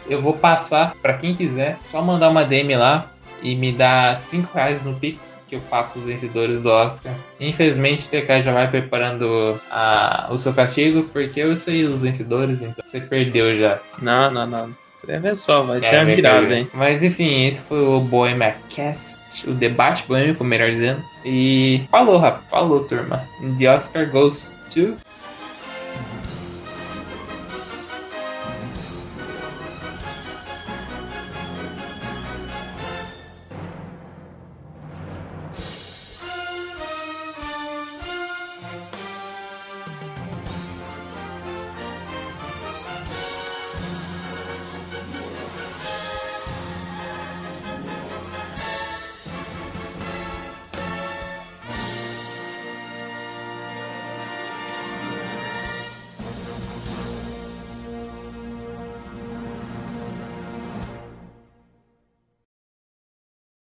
[0.09, 3.11] eu vou passar pra quem quiser, só mandar uma DM lá
[3.43, 7.13] e me dá 5 reais no Pix que eu passo os vencedores do Oscar.
[7.39, 12.63] Infelizmente, o TK já vai preparando a, o seu castigo, porque eu sei os vencedores,
[12.63, 13.79] então você perdeu já.
[14.01, 14.71] Não, não, não.
[14.97, 16.57] Você deve ver só, vai É, ter a vai virada, perder.
[16.57, 16.69] hein?
[16.75, 21.03] Mas enfim, esse foi o Bohemian Cast, o debate boêmico, melhor dizendo.
[21.25, 23.27] E falou, rapaz, falou, turma.
[23.59, 24.97] The Oscar goes to